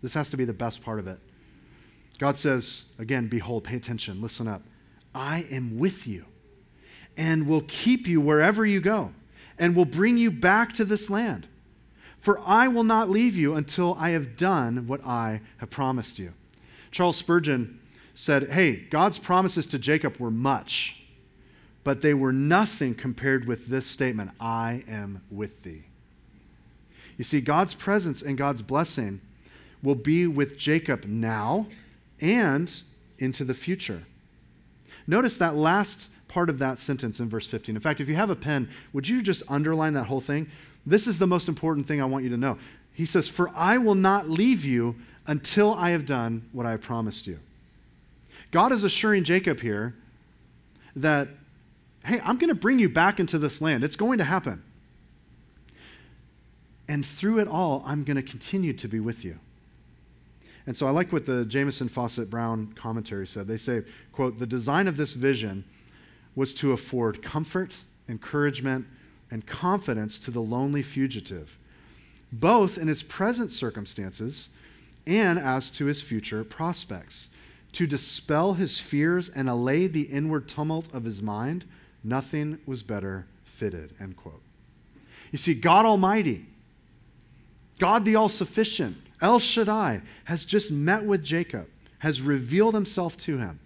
[0.02, 1.18] This has to be the best part of it.
[2.18, 4.62] God says, again, behold, pay attention, listen up.
[5.14, 6.26] I am with you
[7.18, 9.10] and will keep you wherever you go
[9.58, 11.48] and will bring you back to this land.
[12.18, 16.32] For I will not leave you until I have done what I have promised you.
[16.90, 17.80] Charles Spurgeon
[18.14, 21.02] said, Hey, God's promises to Jacob were much,
[21.84, 25.84] but they were nothing compared with this statement I am with thee.
[27.16, 29.20] You see, God's presence and God's blessing
[29.82, 31.66] will be with Jacob now
[32.20, 32.72] and
[33.18, 34.04] into the future.
[35.06, 37.74] Notice that last part of that sentence in verse 15.
[37.74, 40.48] In fact, if you have a pen, would you just underline that whole thing?
[40.86, 42.58] This is the most important thing I want you to know.
[42.92, 46.82] He says, For I will not leave you until I have done what I have
[46.82, 47.38] promised you.
[48.50, 49.94] God is assuring Jacob here
[50.96, 51.28] that,
[52.04, 53.84] hey, I'm going to bring you back into this land.
[53.84, 54.62] It's going to happen.
[56.88, 59.38] And through it all, I'm going to continue to be with you.
[60.66, 63.46] And so I like what the Jamieson Fausset Brown commentary said.
[63.46, 65.64] They say, quote, the design of this vision
[66.38, 68.86] was to afford comfort, encouragement,
[69.28, 71.58] and confidence to the lonely fugitive,
[72.32, 74.48] both in his present circumstances
[75.04, 77.30] and as to his future prospects.
[77.72, 81.64] To dispel his fears and allay the inward tumult of his mind,
[82.04, 83.94] nothing was better fitted.
[83.98, 84.40] End quote.
[85.32, 86.46] You see, God Almighty,
[87.80, 91.66] God the All Sufficient, El Shaddai, has just met with Jacob,
[91.98, 93.58] has revealed himself to him,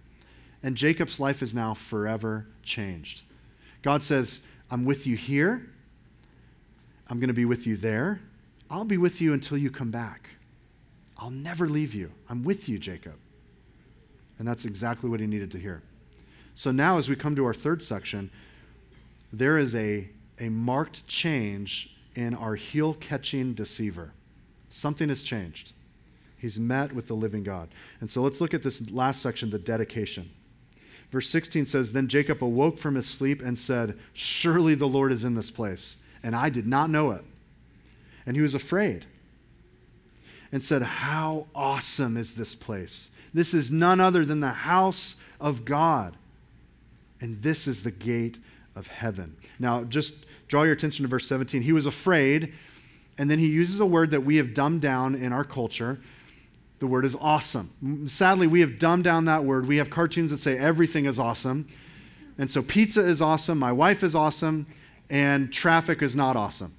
[0.63, 3.23] and Jacob's life is now forever changed.
[3.81, 4.39] God says,
[4.71, 5.69] I'm with you here.
[7.09, 8.21] I'm going to be with you there.
[8.69, 10.29] I'll be with you until you come back.
[11.17, 12.11] I'll never leave you.
[12.29, 13.15] I'm with you, Jacob.
[14.39, 15.83] And that's exactly what he needed to hear.
[16.55, 18.31] So now, as we come to our third section,
[19.31, 24.13] there is a, a marked change in our heel catching deceiver.
[24.69, 25.73] Something has changed.
[26.37, 27.69] He's met with the living God.
[28.01, 30.29] And so let's look at this last section, the dedication.
[31.13, 35.23] Verse 16 says Then Jacob awoke from his sleep and said, Surely the Lord is
[35.23, 37.23] in this place, and I did not know it.
[38.25, 39.05] And he was afraid
[40.51, 43.11] and said, How awesome is this place!
[43.31, 46.17] This is none other than the house of God,
[47.21, 48.39] and this is the gate
[48.75, 49.35] of heaven.
[49.59, 50.15] Now, just
[50.47, 51.61] draw your attention to verse 17.
[51.61, 52.53] He was afraid
[53.17, 55.99] and then he uses a word that we have dumbed down in our culture.
[56.83, 58.09] The word is awesome.
[58.09, 59.67] Sadly, we have dumbed down that word.
[59.67, 61.65] We have cartoons that say everything is awesome.
[62.37, 64.67] And so pizza is awesome, my wife is awesome,
[65.09, 66.73] and traffic is not awesome.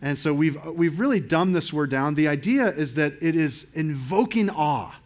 [0.00, 2.14] And so we've, we've really dumbed this word down.
[2.14, 4.98] The idea is that it is invoking awe.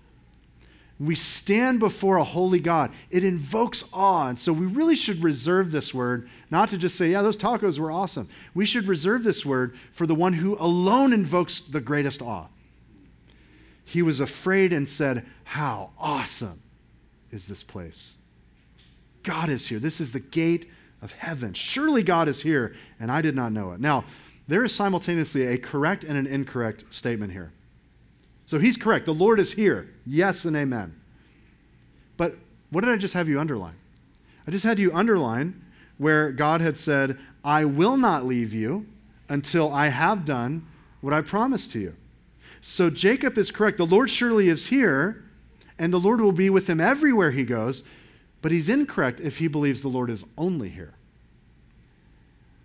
[1.00, 2.92] We stand before a holy God.
[3.10, 4.28] It invokes awe.
[4.28, 7.80] And so we really should reserve this word, not to just say, yeah, those tacos
[7.80, 8.28] were awesome.
[8.54, 12.46] We should reserve this word for the one who alone invokes the greatest awe.
[13.84, 16.62] He was afraid and said, How awesome
[17.30, 18.16] is this place?
[19.22, 19.78] God is here.
[19.78, 20.70] This is the gate
[21.02, 21.54] of heaven.
[21.54, 23.80] Surely God is here, and I did not know it.
[23.80, 24.04] Now,
[24.46, 27.52] there is simultaneously a correct and an incorrect statement here.
[28.46, 29.06] So he's correct.
[29.06, 29.88] The Lord is here.
[30.06, 31.00] Yes and amen.
[32.16, 32.36] But
[32.70, 33.76] what did I just have you underline?
[34.46, 35.64] I just had you underline
[35.96, 38.86] where God had said, I will not leave you
[39.28, 40.66] until I have done
[41.00, 41.96] what I promised to you.
[42.66, 43.76] So Jacob is correct.
[43.76, 45.22] The Lord surely is here,
[45.78, 47.84] and the Lord will be with him everywhere he goes,
[48.40, 50.94] but he's incorrect if he believes the Lord is only here.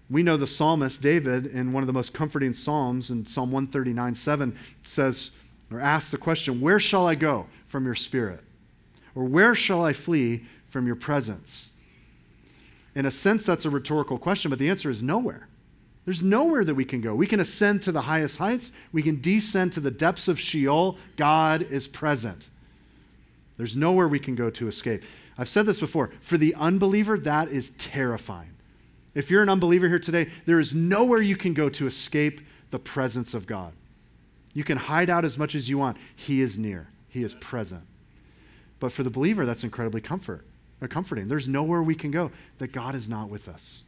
[0.09, 4.15] We know the psalmist David, in one of the most comforting psalms, in Psalm 139
[4.15, 5.31] 7, says,
[5.69, 8.39] or asks the question, Where shall I go from your spirit?
[9.15, 11.71] Or where shall I flee from your presence?
[12.95, 15.48] In a sense, that's a rhetorical question, but the answer is nowhere.
[16.09, 17.13] There's nowhere that we can go.
[17.13, 20.97] We can ascend to the highest heights, we can descend to the depths of Sheol.
[21.17, 22.47] God is present.
[23.57, 25.03] There's nowhere we can go to escape.
[25.37, 26.09] I've said this before.
[26.19, 28.55] For the unbeliever, that is terrifying.
[29.13, 32.41] If you're an unbeliever here today, there is nowhere you can go to escape
[32.71, 33.73] the presence of God.
[34.55, 35.95] You can hide out as much as you want.
[36.15, 37.83] He is near, He is present.
[38.79, 40.43] But for the believer, that's incredibly comfort,
[40.81, 41.27] uh, comforting.
[41.27, 43.83] There's nowhere we can go that God is not with us.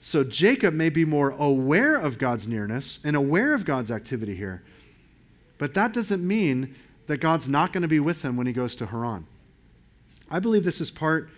[0.00, 4.62] So Jacob may be more aware of God's nearness and aware of God's activity here,
[5.58, 6.74] but that doesn't mean
[7.06, 9.26] that God's not going to be with him when he goes to Haran.
[10.30, 11.30] I believe this is part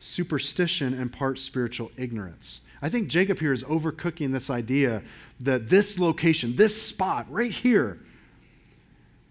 [0.00, 2.60] superstition and part spiritual ignorance.
[2.80, 5.02] I think Jacob here is overcooking this idea
[5.40, 7.98] that this location, this spot right here,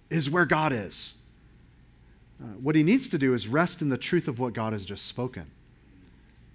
[0.09, 1.15] is where God is.
[2.41, 4.85] Uh, what he needs to do is rest in the truth of what God has
[4.85, 5.49] just spoken,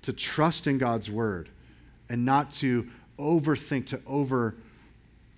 [0.03, 1.49] to trust in God's word,
[2.13, 2.87] and not to
[3.19, 4.55] overthink, to over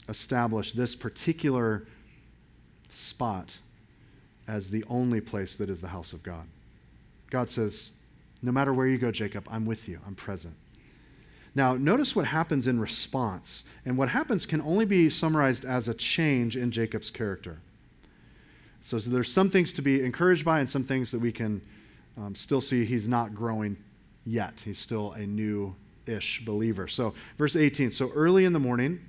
[0.09, 1.87] establish this particular
[2.91, 3.59] spot
[4.49, 6.47] as the only place that is the house of God.
[7.31, 7.93] God says,
[8.43, 10.55] No matter where you go, Jacob, I'm with you, I'm present.
[11.55, 13.63] Now, notice what happens in response.
[13.87, 17.59] And what happens can only be summarized as a change in Jacob's character.
[18.83, 21.63] So, so there's some things to be encouraged by and some things that we can
[22.19, 23.77] um, still see he's not growing
[24.27, 24.63] yet.
[24.65, 26.89] He's still a new ish believer.
[26.89, 29.01] So, verse 18 So early in the morning,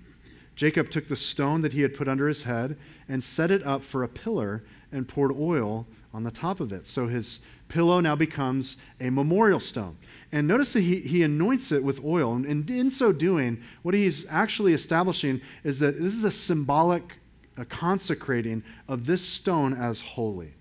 [0.56, 2.78] Jacob took the stone that he had put under his head
[3.10, 6.88] and set it up for a pillar and poured oil on the top of it.
[6.88, 9.98] So his pillow now becomes a memorial stone.
[10.32, 12.34] And notice that he, he anoints it with oil.
[12.34, 17.18] And, and in so doing, what he's actually establishing is that this is a symbolic
[17.58, 20.54] a consecrating of this stone as holy.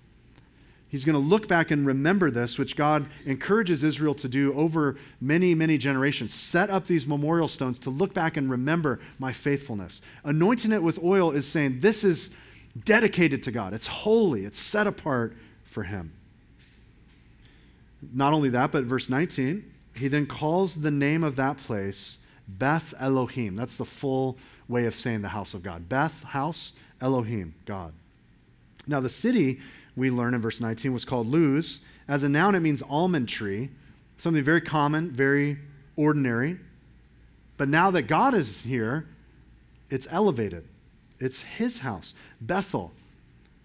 [0.95, 4.97] He's going to look back and remember this, which God encourages Israel to do over
[5.21, 6.33] many, many generations.
[6.33, 10.03] Set up these memorial stones to look back and remember my faithfulness.
[10.23, 12.37] Anointing it with oil is saying, This is
[12.85, 13.75] dedicated to God.
[13.75, 16.13] It's holy, it's set apart for Him.
[18.13, 22.95] Not only that, but verse 19, he then calls the name of that place Beth
[23.01, 23.57] Elohim.
[23.57, 25.89] That's the full way of saying the house of God.
[25.89, 27.95] Beth, house, Elohim, God.
[28.87, 29.61] Now, the city,
[29.97, 31.81] we learn in verse 19, was called Luz.
[32.09, 33.71] As a noun, it means almond tree,
[34.19, 35.59] something very common, very
[35.97, 36.59] ordinary.
[37.57, 39.07] But now that God is here,
[39.91, 40.65] it's elevated.
[41.21, 42.15] It's his house.
[42.41, 42.93] Bethel,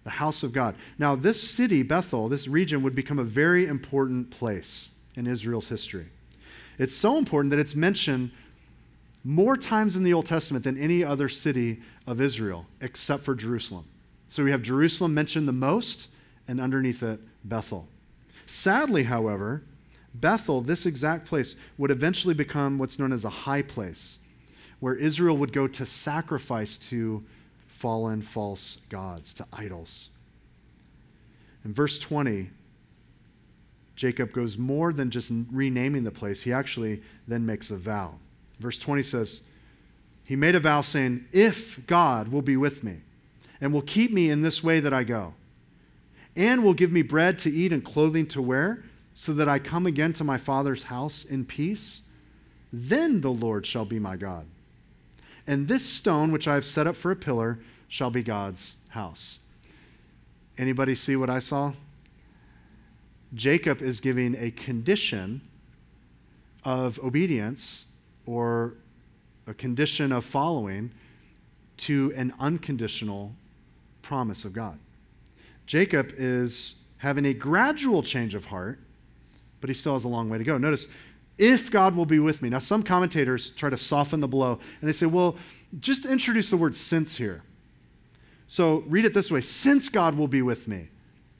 [0.04, 0.76] the house of God.
[0.98, 6.06] Now, this city, Bethel, this region, would become a very important place in Israel's history.
[6.78, 8.30] It's so important that it's mentioned
[9.24, 13.84] more times in the Old Testament than any other city of Israel, except for Jerusalem.
[14.28, 16.08] So we have Jerusalem mentioned the most,
[16.50, 17.86] and underneath it, Bethel.
[18.44, 19.62] Sadly, however,
[20.12, 24.18] Bethel, this exact place, would eventually become what's known as a high place,
[24.80, 27.24] where Israel would go to sacrifice to
[27.68, 30.10] fallen false gods, to idols.
[31.64, 32.50] In verse 20,
[33.94, 38.14] Jacob goes more than just renaming the place, he actually then makes a vow.
[38.58, 39.42] Verse 20 says,
[40.24, 43.02] He made a vow saying, If God will be with me
[43.60, 45.34] and will keep me in this way that I go,
[46.40, 48.82] and will give me bread to eat and clothing to wear,
[49.14, 52.02] so that I come again to my father's house in peace,
[52.72, 54.46] then the Lord shall be my God
[55.50, 59.40] and this stone which I have set up for a pillar shall be God's house.
[60.56, 61.72] Anybody see what I saw?
[63.34, 65.40] Jacob is giving a condition
[66.64, 67.86] of obedience
[68.26, 68.74] or
[69.48, 70.92] a condition of following
[71.78, 73.32] to an unconditional
[74.02, 74.78] promise of God.
[75.70, 78.80] Jacob is having a gradual change of heart,
[79.60, 80.58] but he still has a long way to go.
[80.58, 80.88] Notice,
[81.38, 82.48] if God will be with me.
[82.48, 85.36] Now, some commentators try to soften the blow, and they say, well,
[85.78, 87.44] just introduce the word since here.
[88.48, 90.88] So read it this way since God will be with me,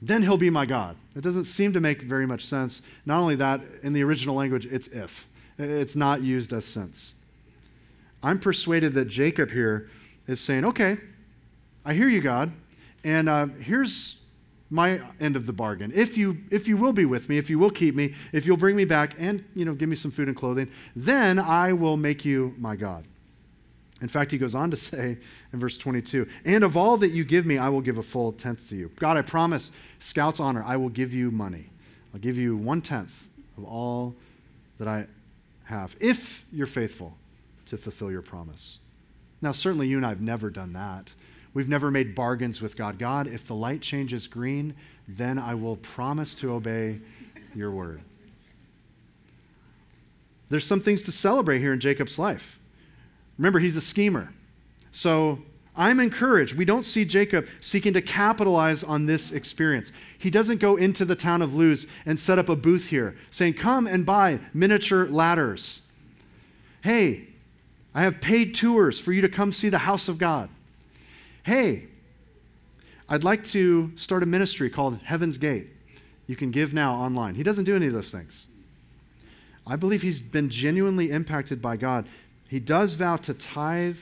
[0.01, 0.95] then he'll be my God.
[1.13, 2.81] It doesn't seem to make very much sense.
[3.05, 5.27] Not only that, in the original language, it's if,
[5.59, 7.15] it's not used as since.
[8.23, 9.89] I'm persuaded that Jacob here
[10.25, 10.99] is saying, okay,
[11.83, 12.53] I hear you, God,
[13.03, 14.20] and uh, here's
[14.71, 15.91] my end of the bargain.
[15.93, 18.57] If you, if you will be with me, if you will keep me, if you'll
[18.57, 21.97] bring me back and, you know, give me some food and clothing, then I will
[21.97, 23.03] make you my God.
[24.01, 25.17] In fact, he goes on to say
[25.51, 28.31] in verse 22 And of all that you give me, I will give a full
[28.31, 28.89] tenth to you.
[28.95, 31.69] God, I promise, Scout's honor, I will give you money.
[32.13, 34.15] I'll give you one tenth of all
[34.79, 35.05] that I
[35.65, 37.17] have, if you're faithful
[37.67, 38.79] to fulfill your promise.
[39.41, 41.13] Now, certainly you and I have never done that.
[41.53, 42.97] We've never made bargains with God.
[42.97, 44.73] God, if the light changes green,
[45.07, 46.99] then I will promise to obey
[47.53, 48.01] your word.
[50.49, 52.59] There's some things to celebrate here in Jacob's life.
[53.37, 54.33] Remember, he's a schemer.
[54.91, 55.39] So
[55.75, 56.55] I'm encouraged.
[56.55, 59.91] We don't see Jacob seeking to capitalize on this experience.
[60.17, 63.53] He doesn't go into the town of Luz and set up a booth here saying,
[63.55, 65.81] Come and buy miniature ladders.
[66.81, 67.27] Hey,
[67.93, 70.49] I have paid tours for you to come see the house of God
[71.43, 71.87] hey,
[73.09, 75.67] I'd like to start a ministry called Heaven's Gate.
[76.27, 77.35] You can give now online.
[77.35, 78.47] He doesn't do any of those things.
[79.65, 82.07] I believe he's been genuinely impacted by God.
[82.47, 83.97] He does vow to tithe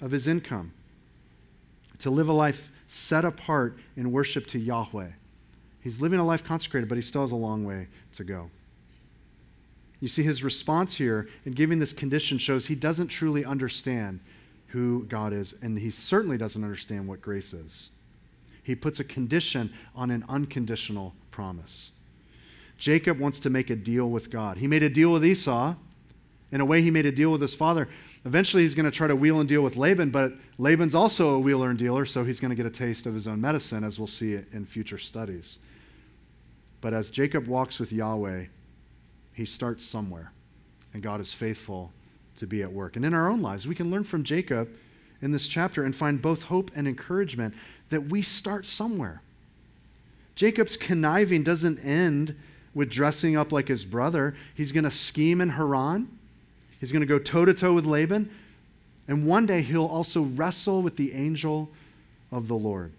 [0.00, 0.72] of his income,
[1.98, 5.10] to live a life set apart in worship to Yahweh.
[5.80, 8.50] He's living a life consecrated, but he still has a long way to go.
[10.00, 14.20] You see, his response here in giving this condition shows he doesn't truly understand
[14.74, 17.90] who God is, and he certainly doesn't understand what grace is.
[18.60, 21.92] He puts a condition on an unconditional promise.
[22.76, 24.56] Jacob wants to make a deal with God.
[24.56, 25.76] He made a deal with Esau.
[26.50, 27.88] In a way, he made a deal with his father.
[28.24, 31.38] Eventually, he's going to try to wheel and deal with Laban, but Laban's also a
[31.38, 34.00] wheeler and dealer, so he's going to get a taste of his own medicine, as
[34.00, 35.60] we'll see in future studies.
[36.80, 38.46] But as Jacob walks with Yahweh,
[39.34, 40.32] he starts somewhere,
[40.92, 41.92] and God is faithful
[42.36, 42.96] to be at work.
[42.96, 44.68] And in our own lives, we can learn from Jacob
[45.22, 47.54] in this chapter and find both hope and encouragement
[47.90, 49.22] that we start somewhere.
[50.34, 52.36] Jacob's conniving doesn't end
[52.74, 54.34] with dressing up like his brother.
[54.54, 56.08] He's going to scheme in Haran.
[56.80, 58.30] He's going to go toe to toe with Laban.
[59.06, 61.70] And one day he'll also wrestle with the angel
[62.32, 62.92] of the Lord.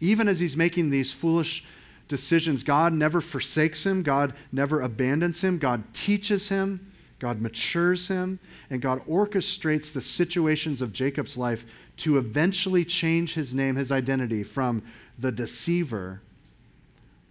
[0.00, 1.64] Even as he's making these foolish
[2.06, 6.87] decisions, God never forsakes him, God never abandons him, God teaches him.
[7.18, 8.38] God matures him,
[8.70, 11.64] and God orchestrates the situations of Jacob's life
[11.98, 14.82] to eventually change his name, his identity, from
[15.18, 16.20] the deceiver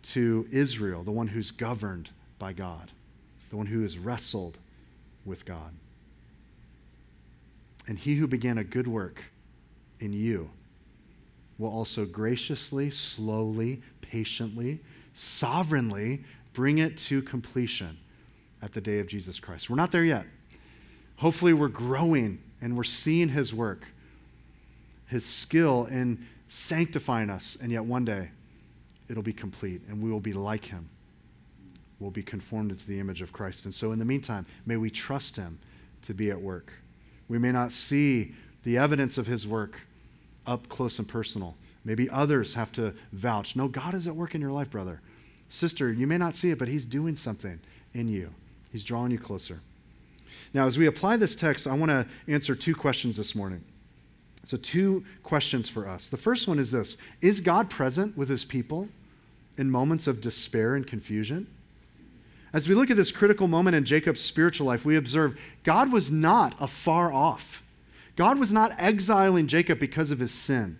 [0.04, 2.92] to Israel, the one who's governed by God,
[3.50, 4.58] the one who has wrestled
[5.26, 5.74] with God.
[7.88, 9.24] And he who began a good work
[10.00, 10.50] in you
[11.58, 14.80] will also graciously, slowly, patiently,
[15.14, 16.24] sovereignly
[16.54, 17.98] bring it to completion
[18.62, 19.70] at the day of Jesus Christ.
[19.70, 20.26] We're not there yet.
[21.18, 23.86] Hopefully, we're growing and we're seeing His work,
[25.08, 28.30] His skill in sanctifying us, and yet one day
[29.10, 30.90] it'll be complete and we will be like Him.
[32.00, 33.66] We'll be conformed into the image of Christ.
[33.66, 35.60] And so, in the meantime, may we trust Him
[36.04, 36.74] to be at work.
[37.28, 38.34] We may not see
[38.64, 39.82] the evidence of His work
[40.46, 41.56] up close and personal.
[41.84, 43.56] Maybe others have to vouch.
[43.56, 45.02] No, God is at work in your life, brother.
[45.50, 47.60] Sister, you may not see it, but He's doing something
[47.94, 48.34] in you.
[48.72, 49.60] He's drawing you closer.
[50.54, 53.64] Now, as we apply this text, I want to answer two questions this morning.
[54.44, 56.10] So, two questions for us.
[56.10, 58.88] The first one is this Is God present with his people
[59.58, 61.48] in moments of despair and confusion?
[62.54, 66.10] As we look at this critical moment in Jacob's spiritual life, we observe God was
[66.10, 67.62] not afar off.
[68.16, 70.80] God was not exiling Jacob because of his sin.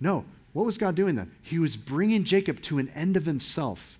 [0.00, 1.32] No, what was God doing then?
[1.42, 3.98] He was bringing Jacob to an end of himself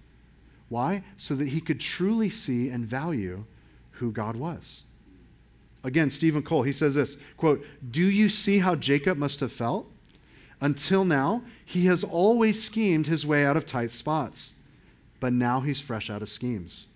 [0.68, 1.04] why?
[1.16, 3.44] So that he could truly see and value
[3.92, 4.84] who God was.
[5.82, 9.90] Again, Steven Cole, he says this quote, Do you see how Jacob must have felt?
[10.60, 14.54] Until now, he has always schemed his way out of tight spots,
[15.20, 16.88] but now he's fresh out of schemes.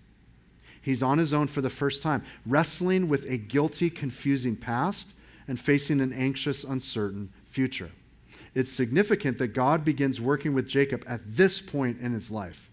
[0.80, 5.14] He's on his own for the first time, wrestling with a guilty, confusing past
[5.46, 7.90] and facing an anxious, uncertain future.
[8.54, 12.70] It's significant that God begins working with Jacob at this point in his life.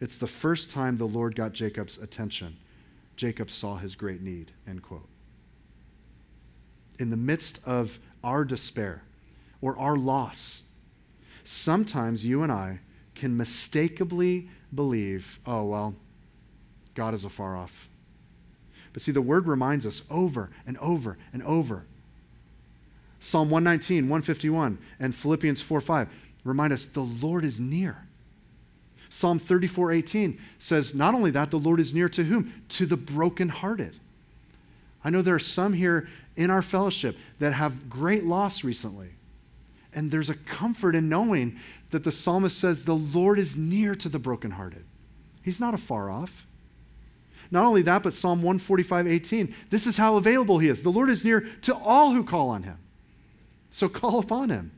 [0.00, 2.56] It's the first time the Lord got Jacob's attention.
[3.16, 5.08] Jacob saw his great need, end quote.
[6.98, 9.02] In the midst of our despair
[9.60, 10.62] or our loss,
[11.44, 12.80] sometimes you and I
[13.14, 15.94] can mistakenly believe, oh, well,
[16.94, 17.88] God is afar off.
[18.92, 21.84] But see, the word reminds us over and over and over.
[23.20, 26.08] Psalm 119, 151, and Philippians 4 5
[26.44, 28.06] remind us the Lord is near.
[29.14, 32.52] Psalm 34, 18 says, not only that, the Lord is near to whom?
[32.70, 34.00] To the brokenhearted.
[35.04, 39.10] I know there are some here in our fellowship that have great loss recently.
[39.94, 41.60] And there's a comfort in knowing
[41.92, 44.84] that the psalmist says the Lord is near to the brokenhearted.
[45.44, 46.44] He's not afar off.
[47.52, 49.54] Not only that, but Psalm 145, 18.
[49.70, 50.82] This is how available he is.
[50.82, 52.78] The Lord is near to all who call on him.
[53.70, 54.72] So call upon him.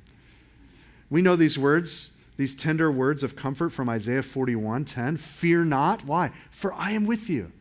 [1.09, 5.16] We know these words, these tender words of comfort from Isaiah 41, 10.
[5.16, 6.05] Fear not.
[6.05, 6.32] Why?
[6.51, 7.53] For I am with you.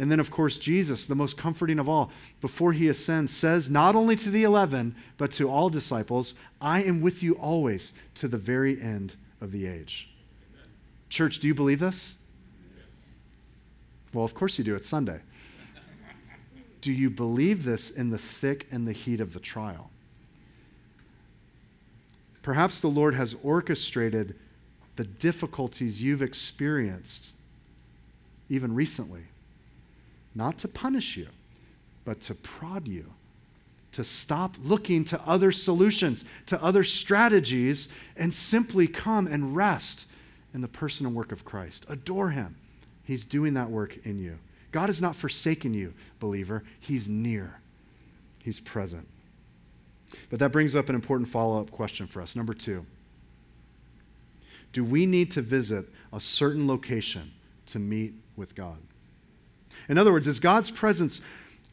[0.00, 2.10] And then, of course, Jesus, the most comforting of all,
[2.40, 7.00] before he ascends, says not only to the eleven, but to all disciples, I am
[7.00, 10.08] with you always to the very end of the age.
[10.54, 10.68] Amen.
[11.08, 12.14] Church, do you believe this?
[12.76, 12.86] Yes.
[14.12, 14.76] Well, of course you do.
[14.76, 15.20] It's Sunday.
[16.80, 19.90] do you believe this in the thick and the heat of the trial?
[22.48, 24.34] Perhaps the Lord has orchestrated
[24.96, 27.32] the difficulties you've experienced
[28.48, 29.24] even recently
[30.34, 31.28] not to punish you,
[32.06, 33.12] but to prod you,
[33.92, 40.06] to stop looking to other solutions, to other strategies, and simply come and rest
[40.54, 41.84] in the person and work of Christ.
[41.90, 42.56] Adore Him.
[43.04, 44.38] He's doing that work in you.
[44.72, 46.62] God has not forsaken you, believer.
[46.80, 47.60] He's near,
[48.38, 49.06] He's present.
[50.30, 52.36] But that brings up an important follow up question for us.
[52.36, 52.86] Number two
[54.72, 57.32] Do we need to visit a certain location
[57.66, 58.78] to meet with God?
[59.88, 61.20] In other words, is God's presence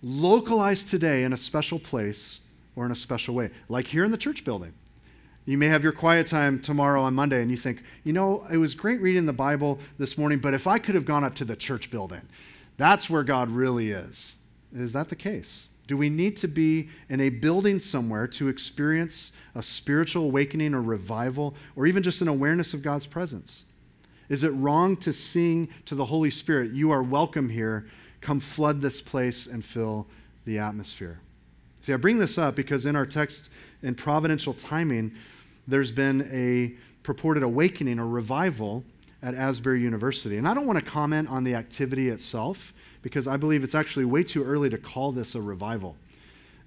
[0.02, 2.40] localized today in a special place
[2.76, 3.52] or in a special way?
[3.68, 4.74] Like here in the church building.
[5.46, 8.58] You may have your quiet time tomorrow on Monday and you think, you know, it
[8.58, 11.46] was great reading the Bible this morning, but if I could have gone up to
[11.46, 12.22] the church building,
[12.78, 14.38] that's where God really is.
[14.74, 15.70] Is that the case?
[15.88, 20.82] Do we need to be in a building somewhere to experience a spiritual awakening or
[20.82, 23.66] revival or even just an awareness of God's presence?
[24.28, 27.86] Is it wrong to sing to the Holy Spirit, You are welcome here,
[28.26, 30.08] Come flood this place and fill
[30.46, 31.20] the atmosphere.
[31.82, 33.52] See, I bring this up because in our text
[33.84, 35.14] in providential timing,
[35.68, 36.74] there's been a
[37.04, 38.84] purported awakening or revival
[39.22, 40.38] at Asbury University.
[40.38, 42.74] And I don't want to comment on the activity itself
[43.06, 45.96] because I believe it's actually way too early to call this a revival.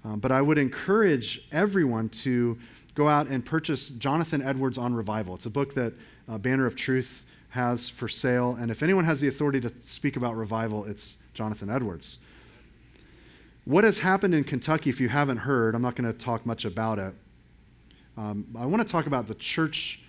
[0.05, 2.57] Um, but I would encourage everyone to
[2.95, 5.35] go out and purchase Jonathan Edwards on Revival.
[5.35, 5.91] It's a book that
[6.29, 8.55] uh, Banner of Truth has for sale.
[8.57, 12.19] And if anyone has the authority to speak about revival, it's Jonathan Edwards.
[13.65, 16.63] What has happened in Kentucky, if you haven't heard, I'm not going to talk much
[16.63, 17.13] about it.
[18.17, 19.99] Um, I want to talk about the church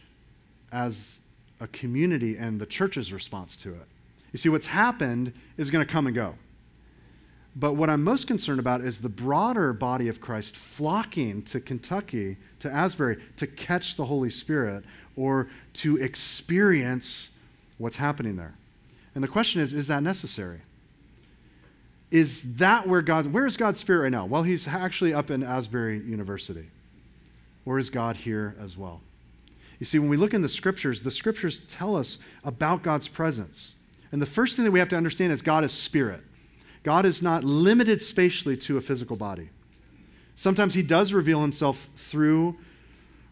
[0.70, 1.18] as
[1.59, 3.89] a community and the church's response to it.
[4.33, 6.35] You see, what's happened is going to come and go.
[7.57, 12.37] But what I'm most concerned about is the broader body of Christ flocking to Kentucky,
[12.61, 14.85] to Asbury, to catch the Holy Spirit
[15.16, 17.31] or to experience
[17.78, 18.55] what's happening there.
[19.14, 20.61] And the question is is that necessary?
[22.11, 24.26] Is that where God, where is God's Spirit right now?
[24.26, 26.70] Well, he's actually up in Asbury University.
[27.64, 29.01] Or is God here as well?
[29.78, 33.74] You see, when we look in the scriptures, the scriptures tell us about God's presence.
[34.13, 36.23] And the first thing that we have to understand is God is spirit.
[36.83, 39.51] God is not limited spatially to a physical body.
[40.35, 42.57] Sometimes he does reveal himself through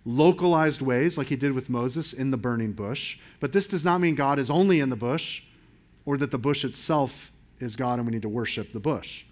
[0.05, 3.19] localized ways, like he did with Moses in the burning bush.
[3.41, 5.43] But this does not mean God is only in the bush
[6.05, 9.25] or that the bush itself is God and we need to worship the bush.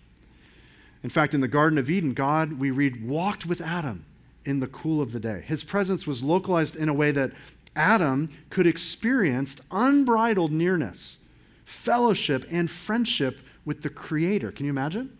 [1.02, 4.04] In fact, in the Garden of Eden, God, we read, walked with Adam
[4.44, 5.44] in the cool of the day.
[5.46, 7.32] His presence was localized in a way that
[7.74, 11.18] Adam could experience unbridled nearness,
[11.66, 14.52] fellowship, and friendship with the Creator.
[14.52, 15.18] Can you imagine?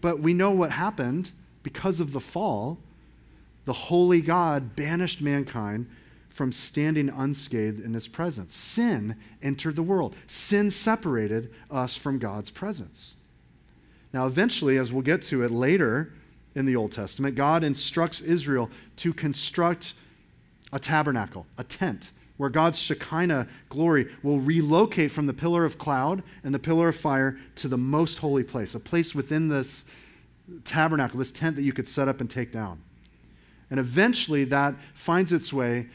[0.00, 1.32] But we know what happened
[1.62, 2.78] because of the fall.
[3.66, 5.90] The holy God banished mankind
[6.28, 8.54] from standing unscathed in his presence.
[8.54, 13.16] Sin entered the world, sin separated us from God's presence.
[14.12, 16.12] Now, eventually, as we'll get to it later
[16.54, 19.94] in the Old Testament, God instructs Israel to construct
[20.72, 26.22] a tabernacle, a tent, where God's Shekinah glory will relocate from the pillar of cloud
[26.42, 29.84] and the pillar of fire to the most holy place, a place within this
[30.64, 32.80] tabernacle, this tent that you could set up and take down.
[33.70, 35.88] And eventually that finds its way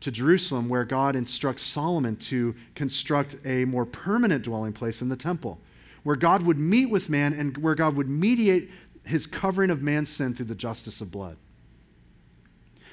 [0.00, 5.16] to Jerusalem, where God instructs Solomon to construct a more permanent dwelling place in the
[5.16, 5.58] temple,
[6.02, 8.70] where God would meet with man and where God would mediate
[9.04, 11.36] his covering of man's sin through the justice of blood.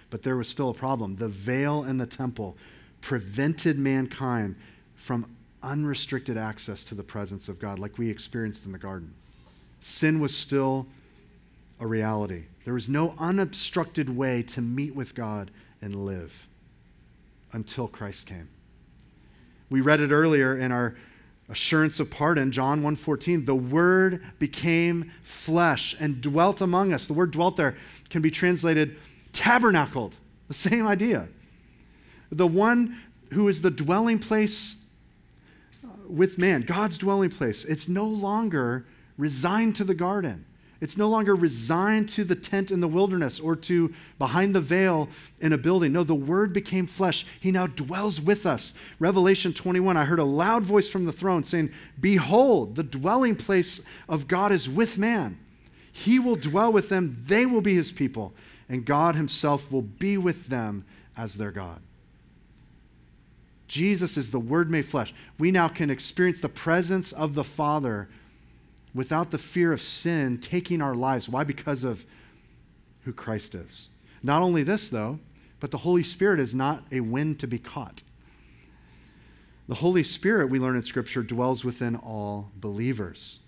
[0.10, 1.16] But there was still a problem.
[1.16, 2.57] The veil in the temple
[3.01, 4.55] prevented mankind
[4.95, 9.14] from unrestricted access to the presence of God, like we experienced in the garden.
[9.82, 10.88] Sin was still
[11.80, 12.45] a reality.
[12.66, 15.51] There was no unobstructed way to meet with God
[15.82, 16.47] and live
[17.53, 18.49] until Christ came.
[19.70, 20.95] We read it earlier in our
[21.49, 27.32] assurance of pardon john 1.14 the word became flesh and dwelt among us the word
[27.32, 27.76] dwelt there
[28.12, 28.95] can be translated
[29.39, 30.15] tabernacled
[30.47, 31.29] the same idea
[32.31, 32.99] the one
[33.31, 34.75] who is the dwelling place
[35.83, 38.85] uh, with man god's dwelling place it's no longer
[39.17, 40.45] resigned to the garden
[40.81, 45.09] it's no longer resigned to the tent in the wilderness or to behind the veil
[45.41, 45.91] in a building.
[45.91, 47.25] No, the Word became flesh.
[47.39, 48.73] He now dwells with us.
[48.97, 53.81] Revelation 21, I heard a loud voice from the throne saying, Behold, the dwelling place
[54.07, 55.37] of God is with man.
[55.91, 58.33] He will dwell with them, they will be his people,
[58.70, 60.86] and God himself will be with them
[61.17, 61.82] as their God.
[63.67, 65.13] Jesus is the Word made flesh.
[65.38, 68.09] We now can experience the presence of the Father
[68.93, 71.30] without the fear of sin taking our lives.
[71.30, 71.43] Why?
[71.43, 72.05] Because of
[73.01, 73.89] who Christ is.
[74.24, 75.20] Not only this, though,
[75.59, 78.01] but the Holy Spirit is not a wind to be caught.
[79.67, 83.39] The Holy Spirit, we learn in Scripture, dwells within all believers.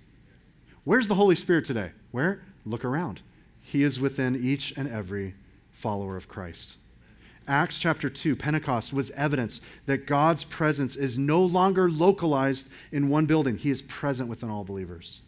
[0.83, 1.91] Where's the Holy Spirit today?
[2.11, 2.43] Where?
[2.63, 3.21] Look around.
[3.61, 5.35] He is within each and every
[5.71, 6.77] follower of Christ.
[7.47, 13.25] Acts chapter 2, Pentecost was evidence that God's presence is no longer localized in one
[13.25, 15.21] building, He is present within all believers.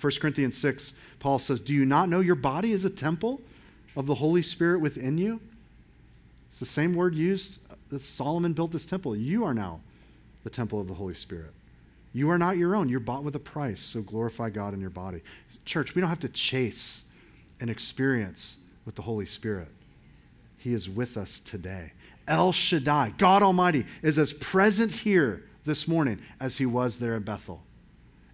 [0.00, 3.40] 1 Corinthians 6, Paul says, Do you not know your body is a temple
[3.94, 5.40] of the Holy Spirit within you?
[6.48, 7.60] It's the same word used
[7.90, 9.14] that Solomon built this temple.
[9.14, 9.80] You are now
[10.42, 11.52] the temple of the Holy Spirit.
[12.12, 12.88] You are not your own.
[12.88, 15.20] You're bought with a price, so glorify God in your body.
[15.64, 17.04] Church, we don't have to chase
[17.60, 19.68] an experience with the Holy Spirit.
[20.56, 21.92] He is with us today.
[22.26, 27.22] El Shaddai, God Almighty, is as present here this morning as he was there in
[27.22, 27.62] Bethel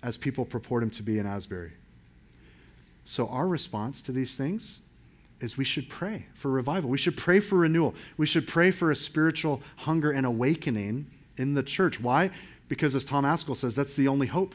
[0.03, 1.72] as people purport him to be in Asbury.
[3.05, 4.81] So, our response to these things
[5.41, 6.89] is we should pray for revival.
[6.91, 7.95] We should pray for renewal.
[8.16, 11.07] We should pray for a spiritual hunger and awakening
[11.37, 12.01] in the church.
[12.01, 12.31] Why?
[12.68, 14.55] Because, as Tom Ascol says, that's the only hope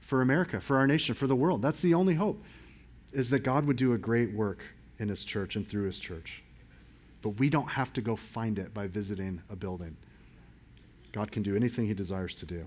[0.00, 1.62] for America, for our nation, for the world.
[1.62, 2.42] That's the only hope,
[3.16, 4.62] is that God would do a great work
[4.98, 6.42] in his church and through his church.
[7.22, 9.96] But we don't have to go find it by visiting a building.
[11.12, 12.66] God can do anything he desires to do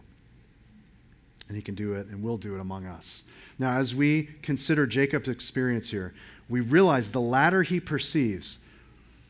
[1.47, 3.23] and he can do it and will do it among us.
[3.59, 6.15] Now, as we consider Jacob's experience here,
[6.49, 8.57] we realize the ladder he perceives,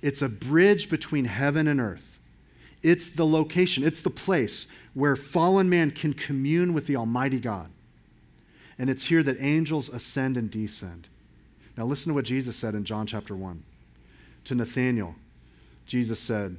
[0.02, 2.18] it's a bridge between heaven and earth.
[2.82, 7.70] It's the location, it's the place where fallen man can commune with the Almighty God.
[8.80, 11.08] And it's here that angels ascend and descend.
[11.78, 13.62] Now, listen to what Jesus said in John chapter 1.
[14.46, 15.16] To Nathanael,
[15.86, 16.58] Jesus said,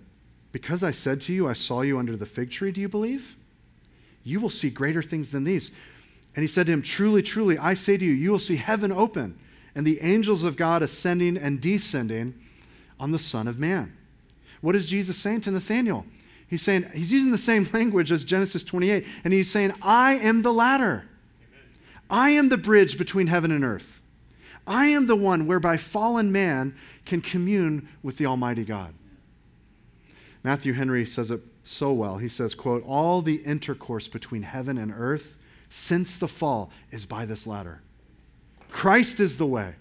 [0.52, 3.36] Because I said to you, I saw you under the fig tree, do you believe?
[4.24, 5.70] you will see greater things than these.
[6.34, 8.92] And he said to him, Truly, truly, I say to you, you will see heaven
[8.92, 9.38] open
[9.74, 12.34] and the angels of God ascending and descending
[12.98, 13.96] on the Son of Man.
[14.60, 16.04] What is Jesus saying to Nathanael?
[16.46, 20.42] He's saying, he's using the same language as Genesis 28, and he's saying, I am
[20.42, 21.06] the ladder.
[22.10, 24.02] I am the bridge between heaven and earth.
[24.66, 28.94] I am the one whereby fallen man can commune with the Almighty God.
[30.42, 32.18] Matthew Henry says it so well.
[32.18, 35.38] He says, quote, all the intercourse between heaven and earth
[35.68, 37.80] since the fall is by this ladder.
[38.70, 39.74] Christ is the way.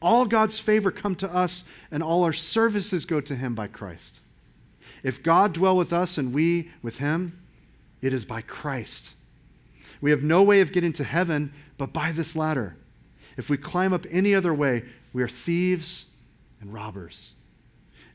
[0.00, 4.20] All God's favor come to us, and all our services go to him by Christ.
[5.02, 7.40] If God dwell with us and we with him,
[8.00, 9.14] it is by Christ.
[10.00, 12.76] We have no way of getting to heaven but by this ladder.
[13.36, 16.06] If we climb up any other way, we are thieves
[16.60, 17.34] and robbers.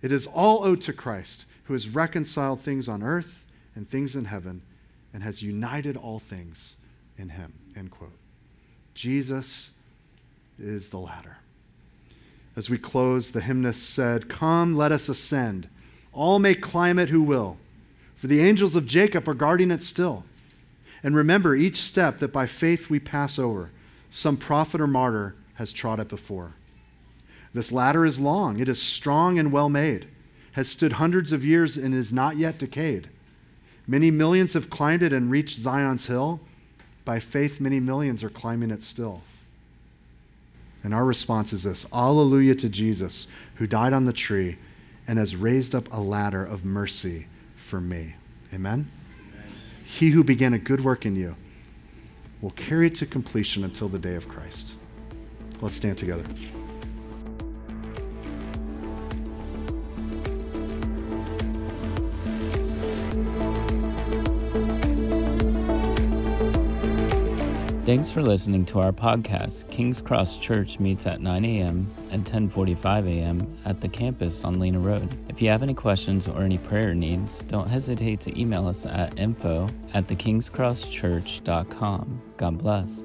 [0.01, 3.45] It is all owed to Christ who has reconciled things on earth
[3.75, 4.61] and things in heaven
[5.13, 6.77] and has united all things
[7.17, 7.53] in him.
[7.75, 8.17] End quote.
[8.93, 9.71] Jesus
[10.59, 11.37] is the ladder.
[12.55, 15.69] As we close, the hymnist said, Come, let us ascend.
[16.11, 17.57] All may climb it who will,
[18.15, 20.23] for the angels of Jacob are guarding it still.
[21.03, 23.71] And remember each step that by faith we pass over,
[24.09, 26.53] some prophet or martyr has trod it before.
[27.53, 30.07] This ladder is long, it is strong and well made
[30.57, 33.07] has stood hundreds of years and is not yet decayed.
[33.85, 36.39] Many millions have climbed it and reached Zion's hill.
[37.05, 39.21] By faith, many millions are climbing it still.
[40.83, 43.27] And our response is this Alleluia to Jesus,
[43.57, 44.57] who died on the tree
[45.07, 48.15] and has raised up a ladder of mercy for me.
[48.51, 48.89] Amen?
[49.87, 51.37] He who began a good work in you
[52.41, 54.75] will carry it to completion until the day of Christ.
[55.61, 56.25] Let's stand together.
[67.85, 69.71] Thanks for listening to our podcast.
[69.71, 71.89] King's Cross Church meets at 9 a.m.
[72.11, 73.47] and 10:45 a.m.
[73.65, 75.09] at the campus on Lena Road.
[75.29, 79.17] If you have any questions or any prayer needs, don't hesitate to email us at
[79.19, 82.21] info at thekingscrosschurch.com.
[82.37, 83.03] God bless.